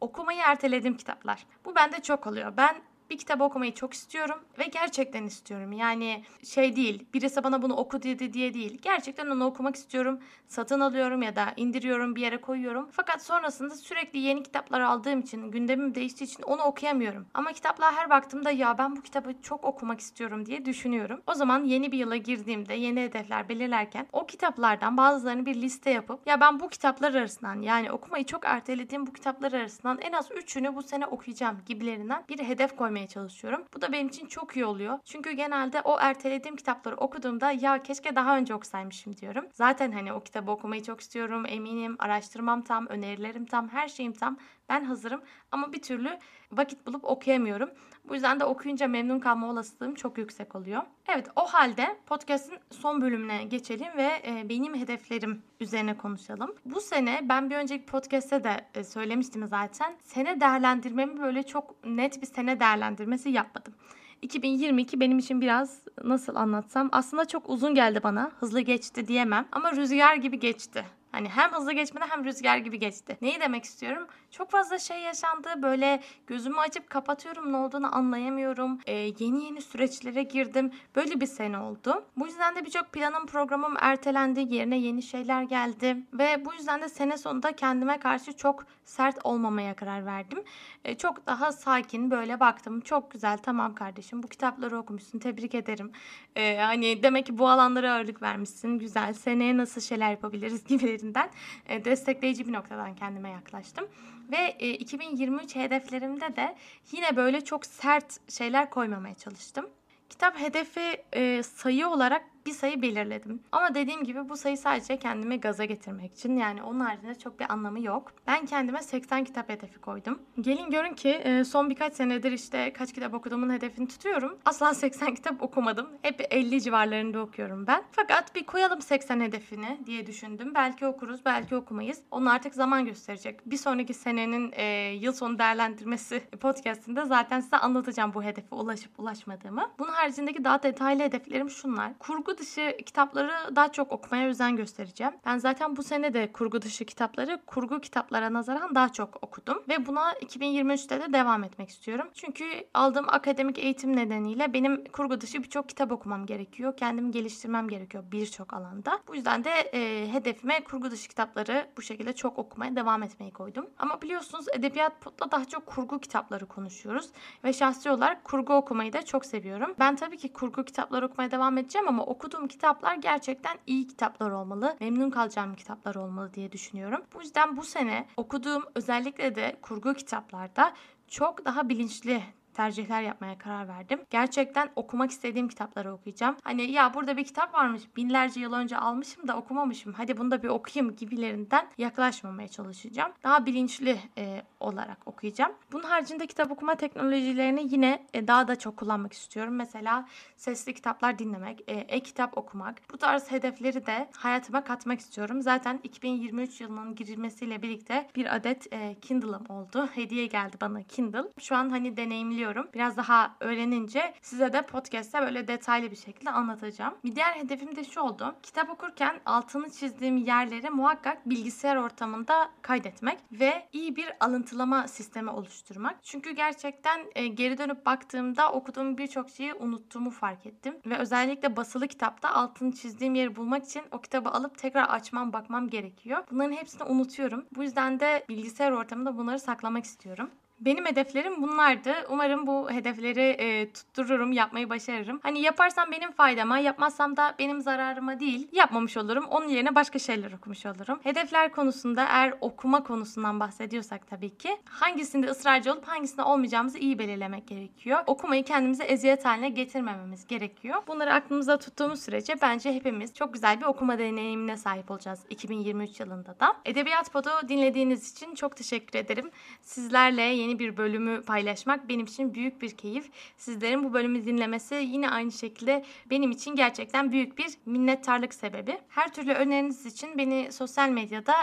Okumayı 0.00 0.40
ertelediğim 0.40 0.96
kitaplar. 0.96 1.46
Bu 1.64 1.74
bende 1.74 2.02
çok 2.02 2.26
oluyor. 2.26 2.52
Ben 2.56 2.76
Bir 3.10 3.18
kitap 3.18 3.40
okumayı 3.40 3.74
çok 3.74 3.94
istiyorum 3.94 4.38
ve 4.58 4.64
gerçekten 4.64 5.24
istiyorum. 5.24 5.72
Yani 5.72 6.24
şey 6.44 6.76
değil, 6.76 7.06
birisi 7.14 7.44
bana 7.44 7.62
bunu 7.62 7.74
oku 7.74 8.02
dedi 8.02 8.32
diye 8.32 8.54
değil. 8.54 8.78
Gerçekten 8.82 9.26
onu 9.26 9.44
okumak 9.44 9.76
istiyorum. 9.76 10.20
Satın 10.48 10.80
alıyorum 10.80 11.22
ya 11.22 11.36
da 11.36 11.52
indiriyorum 11.56 12.16
bir 12.16 12.20
yere 12.20 12.40
koyuyorum. 12.40 12.88
Fakat 12.92 13.22
sonrasında 13.22 13.74
sürekli 13.74 14.18
yeni 14.18 14.42
kitaplar 14.42 14.80
aldığım 14.80 15.20
için, 15.20 15.50
gündemim 15.50 15.94
değiştiği 15.94 16.30
için 16.30 16.42
onu 16.42 16.62
okuyamıyorum. 16.62 17.26
Ama 17.34 17.52
kitaplar 17.52 17.94
her 17.94 18.10
baktığımda 18.10 18.50
ya 18.50 18.78
ben 18.78 18.96
bu 18.96 19.02
kitabı 19.02 19.34
çok 19.42 19.64
okumak 19.64 20.00
istiyorum 20.00 20.46
diye 20.46 20.64
düşünüyorum. 20.64 21.20
O 21.26 21.34
zaman 21.34 21.64
yeni 21.64 21.92
bir 21.92 21.98
yıla 21.98 22.16
girdiğimde 22.16 22.74
yeni 22.74 23.02
hedefler 23.02 23.48
belirlerken 23.48 24.06
o 24.12 24.26
kitaplardan 24.26 24.96
bazılarını 24.96 25.46
bir 25.46 25.54
liste 25.54 25.90
yapıp 25.90 26.26
ya 26.26 26.40
ben 26.40 26.60
bu 26.60 26.68
kitaplar 26.68 27.14
arasından 27.14 27.62
yani 27.62 27.92
okumayı 27.92 28.24
çok 28.24 28.44
ertelediğim 28.44 29.06
bu 29.06 29.12
kitaplar 29.12 29.52
arasından 29.52 29.98
en 30.00 30.12
az 30.12 30.30
3'ünü 30.30 30.74
bu 30.74 30.82
sene 30.82 31.06
okuyacağım 31.06 31.58
gibilerinden 31.66 32.24
bir 32.28 32.38
hedef 32.38 32.76
koymaya 33.00 33.08
çalışıyorum. 33.08 33.64
Bu 33.74 33.80
da 33.80 33.92
benim 33.92 34.08
için 34.08 34.26
çok 34.26 34.56
iyi 34.56 34.64
oluyor. 34.64 34.98
Çünkü 35.04 35.32
genelde 35.32 35.80
o 35.80 35.98
ertelediğim 36.00 36.56
kitapları 36.56 36.96
okuduğumda 36.96 37.50
ya 37.50 37.82
keşke 37.82 38.14
daha 38.16 38.36
önce 38.36 38.54
okusaymışım 38.54 39.16
diyorum. 39.16 39.44
Zaten 39.52 39.92
hani 39.92 40.12
o 40.12 40.20
kitabı 40.20 40.50
okumayı 40.50 40.82
çok 40.82 41.00
istiyorum. 41.00 41.44
Eminim 41.48 41.96
araştırmam 41.98 42.62
tam, 42.62 42.86
önerilerim 42.86 43.46
tam, 43.46 43.68
her 43.68 43.88
şeyim 43.88 44.12
tam. 44.12 44.36
Ben 44.70 44.84
hazırım 44.84 45.20
ama 45.52 45.72
bir 45.72 45.82
türlü 45.82 46.18
vakit 46.52 46.86
bulup 46.86 47.04
okuyamıyorum. 47.04 47.70
Bu 48.08 48.14
yüzden 48.14 48.40
de 48.40 48.44
okuyunca 48.44 48.88
memnun 48.88 49.18
kalma 49.18 49.50
olasılığım 49.50 49.94
çok 49.94 50.18
yüksek 50.18 50.54
oluyor. 50.54 50.82
Evet 51.08 51.28
o 51.36 51.46
halde 51.46 51.96
podcast'in 52.06 52.58
son 52.70 53.02
bölümüne 53.02 53.44
geçelim 53.44 53.96
ve 53.96 54.22
e, 54.26 54.48
benim 54.48 54.74
hedeflerim 54.74 55.42
üzerine 55.60 55.96
konuşalım. 55.96 56.54
Bu 56.64 56.80
sene 56.80 57.20
ben 57.22 57.50
bir 57.50 57.56
önceki 57.56 57.86
podcast'te 57.86 58.44
de 58.44 58.66
e, 58.74 58.84
söylemiştim 58.84 59.46
zaten. 59.46 59.96
Sene 60.02 60.40
değerlendirmemi 60.40 61.20
böyle 61.20 61.42
çok 61.42 61.86
net 61.86 62.22
bir 62.22 62.26
sene 62.26 62.60
değerlendirmesi 62.60 63.30
yapmadım. 63.30 63.74
2022 64.22 65.00
benim 65.00 65.18
için 65.18 65.40
biraz 65.40 65.80
nasıl 66.04 66.34
anlatsam 66.36 66.88
aslında 66.92 67.24
çok 67.24 67.50
uzun 67.50 67.74
geldi 67.74 68.00
bana. 68.02 68.30
Hızlı 68.40 68.60
geçti 68.60 69.08
diyemem 69.08 69.48
ama 69.52 69.72
rüzgar 69.72 70.16
gibi 70.16 70.38
geçti. 70.38 70.84
Hani 71.12 71.28
hem 71.28 71.52
hızlı 71.52 71.72
geçmedi 71.72 72.04
hem 72.08 72.24
rüzgar 72.24 72.56
gibi 72.56 72.78
geçti. 72.78 73.18
Neyi 73.22 73.40
demek 73.40 73.64
istiyorum? 73.64 74.06
Çok 74.30 74.50
fazla 74.50 74.78
şey 74.78 75.00
yaşandı. 75.00 75.48
Böyle 75.56 76.00
gözümü 76.26 76.58
açıp 76.58 76.90
kapatıyorum 76.90 77.52
ne 77.52 77.56
olduğunu 77.56 77.96
anlayamıyorum. 77.96 78.78
Ee, 78.86 78.92
yeni 78.92 79.44
yeni 79.44 79.60
süreçlere 79.60 80.22
girdim. 80.22 80.72
Böyle 80.96 81.20
bir 81.20 81.26
sene 81.26 81.58
oldu. 81.58 82.04
Bu 82.16 82.26
yüzden 82.26 82.56
de 82.56 82.64
birçok 82.64 82.92
planım 82.92 83.26
programım 83.26 83.74
ertelendi. 83.80 84.54
Yerine 84.54 84.78
yeni 84.78 85.02
şeyler 85.02 85.42
geldi. 85.42 85.96
Ve 86.12 86.44
bu 86.44 86.54
yüzden 86.54 86.82
de 86.82 86.88
sene 86.88 87.18
sonunda 87.18 87.52
kendime 87.52 87.98
karşı 87.98 88.36
çok 88.36 88.64
sert 88.84 89.18
olmamaya 89.24 89.74
karar 89.74 90.06
verdim. 90.06 90.44
Ee, 90.84 90.96
çok 90.96 91.26
daha 91.26 91.52
sakin 91.52 92.10
böyle 92.10 92.40
baktım. 92.40 92.80
Çok 92.80 93.10
güzel 93.10 93.38
tamam 93.38 93.74
kardeşim 93.74 94.22
bu 94.22 94.28
kitapları 94.28 94.78
okumuşsun 94.78 95.18
tebrik 95.18 95.54
ederim. 95.54 95.92
Ee, 96.36 96.56
hani 96.56 97.02
demek 97.02 97.26
ki 97.26 97.38
bu 97.38 97.48
alanlara 97.48 97.92
ağırlık 97.92 98.22
vermişsin. 98.22 98.78
Güzel 98.78 99.12
seneye 99.12 99.56
nasıl 99.56 99.80
şeyler 99.80 100.10
yapabiliriz 100.10 100.64
gibilerinden 100.68 101.30
e, 101.68 101.84
destekleyici 101.84 102.46
bir 102.46 102.52
noktadan 102.52 102.94
kendime 102.94 103.30
yaklaştım. 103.30 103.86
Ve 104.32 104.56
e, 104.58 104.74
2023 104.74 105.56
hedeflerimde 105.56 106.36
de 106.36 106.56
yine 106.92 107.16
böyle 107.16 107.44
çok 107.44 107.66
sert 107.66 108.30
şeyler 108.30 108.70
koymamaya 108.70 109.14
çalıştım. 109.14 109.70
Kitap 110.10 110.40
hedefi 110.40 111.02
e, 111.12 111.42
sayı 111.42 111.88
olarak 111.88 112.24
bir 112.46 112.52
sayı 112.52 112.82
belirledim. 112.82 113.42
Ama 113.52 113.74
dediğim 113.74 114.04
gibi 114.04 114.28
bu 114.28 114.36
sayı 114.36 114.58
sadece 114.58 114.96
kendimi 114.98 115.40
gaza 115.40 115.64
getirmek 115.64 116.12
için. 116.12 116.36
Yani 116.36 116.62
onun 116.62 116.80
haricinde 116.80 117.14
çok 117.14 117.40
bir 117.40 117.52
anlamı 117.52 117.80
yok. 117.80 118.12
Ben 118.26 118.46
kendime 118.46 118.82
80 118.82 119.24
kitap 119.24 119.48
hedefi 119.48 119.78
koydum. 119.78 120.18
Gelin 120.40 120.70
görün 120.70 120.94
ki 120.94 121.08
e, 121.08 121.44
son 121.44 121.70
birkaç 121.70 121.94
senedir 121.94 122.32
işte 122.32 122.72
kaç 122.72 122.92
kitap 122.92 123.14
okuduğumun 123.14 123.50
hedefini 123.50 123.88
tutuyorum. 123.88 124.38
Asla 124.44 124.74
80 124.80 125.14
kitap 125.14 125.42
okumadım. 125.42 125.88
Hep 126.02 126.26
50 126.30 126.62
civarlarında 126.62 127.20
okuyorum 127.20 127.66
ben. 127.66 127.82
Fakat 127.92 128.34
bir 128.34 128.46
koyalım 128.46 128.82
80 128.82 129.20
hedefini 129.20 129.80
diye 129.86 130.06
düşündüm. 130.06 130.54
Belki 130.54 130.86
okuruz, 130.86 131.24
belki 131.24 131.56
okumayız. 131.56 132.00
Onu 132.10 132.30
artık 132.30 132.54
zaman 132.54 132.84
gösterecek. 132.84 133.50
Bir 133.50 133.56
sonraki 133.56 133.94
senenin 133.94 134.52
e, 134.56 134.64
yıl 134.94 135.12
sonu 135.12 135.38
değerlendirmesi 135.38 136.20
podcastinde 136.40 137.04
zaten 137.04 137.40
size 137.40 137.56
anlatacağım 137.56 138.14
bu 138.14 138.22
hedefe 138.22 138.54
ulaşıp 138.54 139.00
ulaşmadığımı. 139.00 139.70
Bunun 139.78 139.92
haricindeki 139.92 140.44
daha 140.44 140.62
detaylı 140.62 141.02
hedeflerim 141.02 141.50
şunlar. 141.50 141.98
Kurgu 141.98 142.29
dışı 142.38 142.76
kitapları 142.86 143.56
daha 143.56 143.72
çok 143.72 143.92
okumaya 143.92 144.28
özen 144.28 144.56
göstereceğim. 144.56 145.12
Ben 145.26 145.38
zaten 145.38 145.76
bu 145.76 145.82
sene 145.82 146.14
de 146.14 146.32
kurgu 146.32 146.62
dışı 146.62 146.84
kitapları 146.84 147.40
kurgu 147.46 147.80
kitaplara 147.80 148.32
nazaran 148.32 148.74
daha 148.74 148.92
çok 148.92 149.18
okudum. 149.22 149.62
Ve 149.68 149.86
buna 149.86 150.12
2023'te 150.12 151.00
de 151.00 151.12
devam 151.12 151.44
etmek 151.44 151.68
istiyorum. 151.68 152.08
Çünkü 152.14 152.44
aldığım 152.74 153.08
akademik 153.08 153.58
eğitim 153.58 153.96
nedeniyle 153.96 154.52
benim 154.52 154.84
kurgu 154.84 155.20
dışı 155.20 155.42
birçok 155.42 155.68
kitap 155.68 155.92
okumam 155.92 156.26
gerekiyor. 156.26 156.76
Kendimi 156.76 157.10
geliştirmem 157.10 157.68
gerekiyor 157.68 158.04
birçok 158.12 158.54
alanda. 158.54 158.98
Bu 159.08 159.14
yüzden 159.14 159.44
de 159.44 159.50
e, 159.50 160.12
hedefime 160.12 160.64
kurgu 160.64 160.90
dışı 160.90 161.08
kitapları 161.08 161.66
bu 161.76 161.82
şekilde 161.82 162.12
çok 162.12 162.38
okumaya 162.38 162.76
devam 162.76 163.02
etmeyi 163.02 163.32
koydum. 163.32 163.70
Ama 163.78 164.02
biliyorsunuz 164.02 164.46
edebiyat 164.52 165.00
potla 165.00 165.30
daha 165.30 165.44
çok 165.44 165.66
kurgu 165.66 165.98
kitapları 165.98 166.46
konuşuyoruz. 166.46 167.10
Ve 167.44 167.52
şahsi 167.52 167.90
olarak 167.90 168.24
kurgu 168.24 168.52
okumayı 168.52 168.92
da 168.92 169.04
çok 169.04 169.26
seviyorum. 169.26 169.74
Ben 169.78 169.96
tabii 169.96 170.16
ki 170.16 170.32
kurgu 170.32 170.64
kitapları 170.64 171.06
okumaya 171.06 171.30
devam 171.30 171.58
edeceğim 171.58 171.88
ama 171.88 172.04
okuduğum 172.20 172.48
kitaplar 172.48 172.94
gerçekten 172.94 173.58
iyi 173.66 173.86
kitaplar 173.86 174.30
olmalı. 174.30 174.76
Memnun 174.80 175.10
kalacağım 175.10 175.54
kitaplar 175.54 175.94
olmalı 175.94 176.34
diye 176.34 176.52
düşünüyorum. 176.52 177.00
Bu 177.14 177.22
yüzden 177.22 177.56
bu 177.56 177.62
sene 177.62 178.06
okuduğum 178.16 178.64
özellikle 178.74 179.34
de 179.34 179.56
kurgu 179.62 179.94
kitaplarda 179.94 180.72
çok 181.08 181.44
daha 181.44 181.68
bilinçli 181.68 182.22
tercihler 182.54 183.02
yapmaya 183.02 183.38
karar 183.38 183.68
verdim. 183.68 184.00
Gerçekten 184.10 184.70
okumak 184.76 185.10
istediğim 185.10 185.48
kitapları 185.48 185.92
okuyacağım. 185.92 186.36
Hani 186.42 186.70
ya 186.70 186.94
burada 186.94 187.16
bir 187.16 187.24
kitap 187.24 187.54
varmış 187.54 187.82
binlerce 187.96 188.40
yıl 188.40 188.52
önce 188.52 188.76
almışım 188.76 189.28
da 189.28 189.36
okumamışım. 189.36 189.92
Hadi 189.92 190.16
bunu 190.16 190.30
da 190.30 190.42
bir 190.42 190.48
okuyayım 190.48 190.96
gibilerinden 190.96 191.68
yaklaşmamaya 191.78 192.48
çalışacağım. 192.48 193.12
Daha 193.24 193.46
bilinçli 193.46 193.98
e, 194.18 194.42
olarak 194.60 194.98
okuyacağım. 195.06 195.52
Bunun 195.72 195.82
haricinde 195.82 196.26
kitap 196.26 196.50
okuma 196.50 196.74
teknolojilerini 196.74 197.66
yine 197.70 198.06
e, 198.14 198.28
daha 198.28 198.48
da 198.48 198.58
çok 198.58 198.76
kullanmak 198.76 199.12
istiyorum. 199.12 199.54
Mesela 199.54 200.08
sesli 200.36 200.74
kitaplar 200.74 201.18
dinlemek, 201.18 201.64
e, 201.66 201.74
e-kitap 201.74 202.38
okumak. 202.38 202.82
Bu 202.92 202.98
tarz 202.98 203.30
hedefleri 203.30 203.86
de 203.86 204.08
hayatıma 204.16 204.64
katmak 204.64 205.00
istiyorum. 205.00 205.42
Zaten 205.42 205.80
2023 205.82 206.60
yılının 206.60 206.94
girilmesiyle 206.94 207.62
birlikte 207.62 208.08
bir 208.16 208.36
adet 208.36 208.72
e, 208.72 208.96
Kindle'ım 209.00 209.46
oldu. 209.48 209.88
Hediye 209.94 210.26
geldi 210.26 210.56
bana 210.60 210.82
Kindle. 210.82 211.24
Şu 211.38 211.56
an 211.56 211.70
hani 211.70 211.96
deneyimliyorum 211.96 212.39
biliyorum. 212.40 212.68
Biraz 212.74 212.96
daha 212.96 213.36
öğrenince 213.40 214.14
size 214.22 214.52
de 214.52 214.62
podcast'te 214.62 215.20
böyle 215.20 215.48
detaylı 215.48 215.90
bir 215.90 215.96
şekilde 215.96 216.30
anlatacağım. 216.30 216.94
Bir 217.04 217.16
diğer 217.16 217.32
hedefim 217.32 217.76
de 217.76 217.84
şu 217.84 218.00
oldu. 218.00 218.34
Kitap 218.42 218.70
okurken 218.70 219.20
altını 219.26 219.70
çizdiğim 219.70 220.16
yerleri 220.16 220.70
muhakkak 220.70 221.30
bilgisayar 221.30 221.76
ortamında 221.76 222.50
kaydetmek 222.62 223.18
ve 223.32 223.68
iyi 223.72 223.96
bir 223.96 224.12
alıntılama 224.20 224.88
sistemi 224.88 225.30
oluşturmak. 225.30 225.96
Çünkü 226.02 226.30
gerçekten 226.30 227.00
e, 227.14 227.26
geri 227.26 227.58
dönüp 227.58 227.86
baktığımda 227.86 228.52
okuduğum 228.52 228.98
birçok 228.98 229.30
şeyi 229.30 229.54
unuttuğumu 229.54 230.10
fark 230.10 230.46
ettim. 230.46 230.76
Ve 230.86 230.96
özellikle 230.96 231.56
basılı 231.56 231.88
kitapta 231.88 232.30
altını 232.34 232.72
çizdiğim 232.72 233.14
yeri 233.14 233.36
bulmak 233.36 233.64
için 233.64 233.82
o 233.90 234.00
kitabı 234.00 234.28
alıp 234.28 234.58
tekrar 234.58 234.84
açmam 234.88 235.32
bakmam 235.32 235.68
gerekiyor. 235.68 236.24
Bunların 236.30 236.52
hepsini 236.52 236.82
unutuyorum. 236.82 237.44
Bu 237.56 237.62
yüzden 237.62 238.00
de 238.00 238.24
bilgisayar 238.28 238.72
ortamında 238.72 239.18
bunları 239.18 239.38
saklamak 239.38 239.84
istiyorum. 239.84 240.30
Benim 240.60 240.86
hedeflerim 240.86 241.42
bunlardı. 241.42 241.94
Umarım 242.10 242.46
bu 242.46 242.70
hedefleri 242.70 243.20
e, 243.20 243.72
tuttururum, 243.72 244.32
yapmayı 244.32 244.70
başarırım. 244.70 245.20
Hani 245.22 245.40
yaparsam 245.40 245.90
benim 245.90 246.12
faydama, 246.12 246.58
yapmazsam 246.58 247.16
da 247.16 247.34
benim 247.38 247.60
zararıma 247.60 248.20
değil. 248.20 248.48
Yapmamış 248.52 248.96
olurum. 248.96 249.24
Onun 249.24 249.48
yerine 249.48 249.74
başka 249.74 249.98
şeyler 249.98 250.32
okumuş 250.32 250.66
olurum. 250.66 251.00
Hedefler 251.02 251.52
konusunda 251.52 252.04
eğer 252.04 252.34
okuma 252.40 252.82
konusundan 252.82 253.40
bahsediyorsak 253.40 254.06
tabii 254.06 254.38
ki 254.38 254.56
hangisinde 254.64 255.26
ısrarcı 255.26 255.72
olup 255.72 255.88
hangisinde 255.88 256.22
olmayacağımızı 256.22 256.78
iyi 256.78 256.98
belirlemek 256.98 257.48
gerekiyor. 257.48 258.00
Okumayı 258.06 258.44
kendimize 258.44 258.84
eziyet 258.84 259.24
haline 259.24 259.48
getirmememiz 259.48 260.26
gerekiyor. 260.26 260.82
Bunları 260.88 261.14
aklımızda 261.14 261.58
tuttuğumuz 261.58 262.02
sürece 262.02 262.34
bence 262.42 262.74
hepimiz 262.74 263.14
çok 263.14 263.34
güzel 263.34 263.60
bir 263.60 263.66
okuma 263.66 263.98
deneyimine 263.98 264.56
sahip 264.56 264.90
olacağız 264.90 265.20
2023 265.30 266.00
yılında 266.00 266.40
da. 266.40 266.56
Edebiyat 266.64 267.12
Pod'u 267.12 267.48
dinlediğiniz 267.48 268.12
için 268.12 268.34
çok 268.34 268.56
teşekkür 268.56 268.98
ederim. 268.98 269.30
Sizlerle 269.62 270.22
yeni 270.22 270.49
yeni 270.50 270.58
bir 270.58 270.76
bölümü 270.76 271.22
paylaşmak 271.22 271.88
benim 271.88 272.06
için 272.06 272.34
büyük 272.34 272.62
bir 272.62 272.70
keyif. 272.70 273.10
Sizlerin 273.36 273.84
bu 273.84 273.92
bölümü 273.92 274.26
dinlemesi 274.26 274.74
yine 274.74 275.10
aynı 275.10 275.32
şekilde 275.32 275.84
benim 276.10 276.30
için 276.30 276.56
gerçekten 276.56 277.12
büyük 277.12 277.38
bir 277.38 277.46
minnettarlık 277.66 278.34
sebebi. 278.34 278.78
Her 278.88 279.12
türlü 279.12 279.32
öneriniz 279.32 279.86
için 279.86 280.18
beni 280.18 280.52
sosyal 280.52 280.88
medyada 280.88 281.34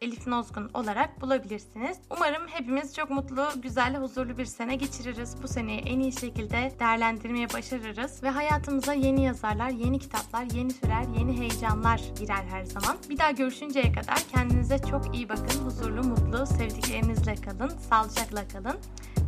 @elifnozgun 0.00 0.70
olarak 0.74 1.20
bulabilirsiniz. 1.20 1.98
Umarım 2.10 2.48
hepimiz 2.48 2.96
çok 2.96 3.10
mutlu, 3.10 3.44
güzel, 3.62 3.96
huzurlu 3.96 4.38
bir 4.38 4.44
sene 4.44 4.76
geçiririz. 4.76 5.42
Bu 5.42 5.48
seneyi 5.48 5.80
en 5.80 6.00
iyi 6.00 6.12
şekilde 6.12 6.72
değerlendirmeye 6.80 7.48
başarırız 7.52 8.22
ve 8.22 8.28
hayatımıza 8.28 8.92
yeni 8.94 9.24
yazarlar, 9.24 9.70
yeni 9.70 9.98
kitaplar, 9.98 10.44
yeni 10.54 10.80
türer, 10.80 11.04
yeni 11.18 11.40
heyecanlar 11.40 12.00
girer 12.18 12.44
her 12.50 12.64
zaman. 12.64 12.96
Bir 13.10 13.18
daha 13.18 13.30
görüşünceye 13.30 13.92
kadar 13.92 14.18
kendinize 14.32 14.78
çok 14.90 15.14
iyi 15.14 15.28
bakın. 15.28 15.64
Huzurlu, 15.64 16.02
mutlu, 16.02 16.46
sevdiklerinizle 16.46 17.34
kalın. 17.34 17.68
Sağlıcakla 17.68 18.48
kalın. 18.52 18.78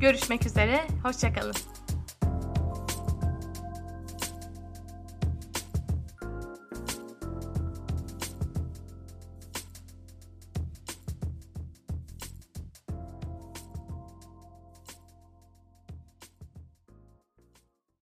Görüşmek 0.00 0.46
üzere. 0.46 0.86
Hoşçakalın. 1.02 1.54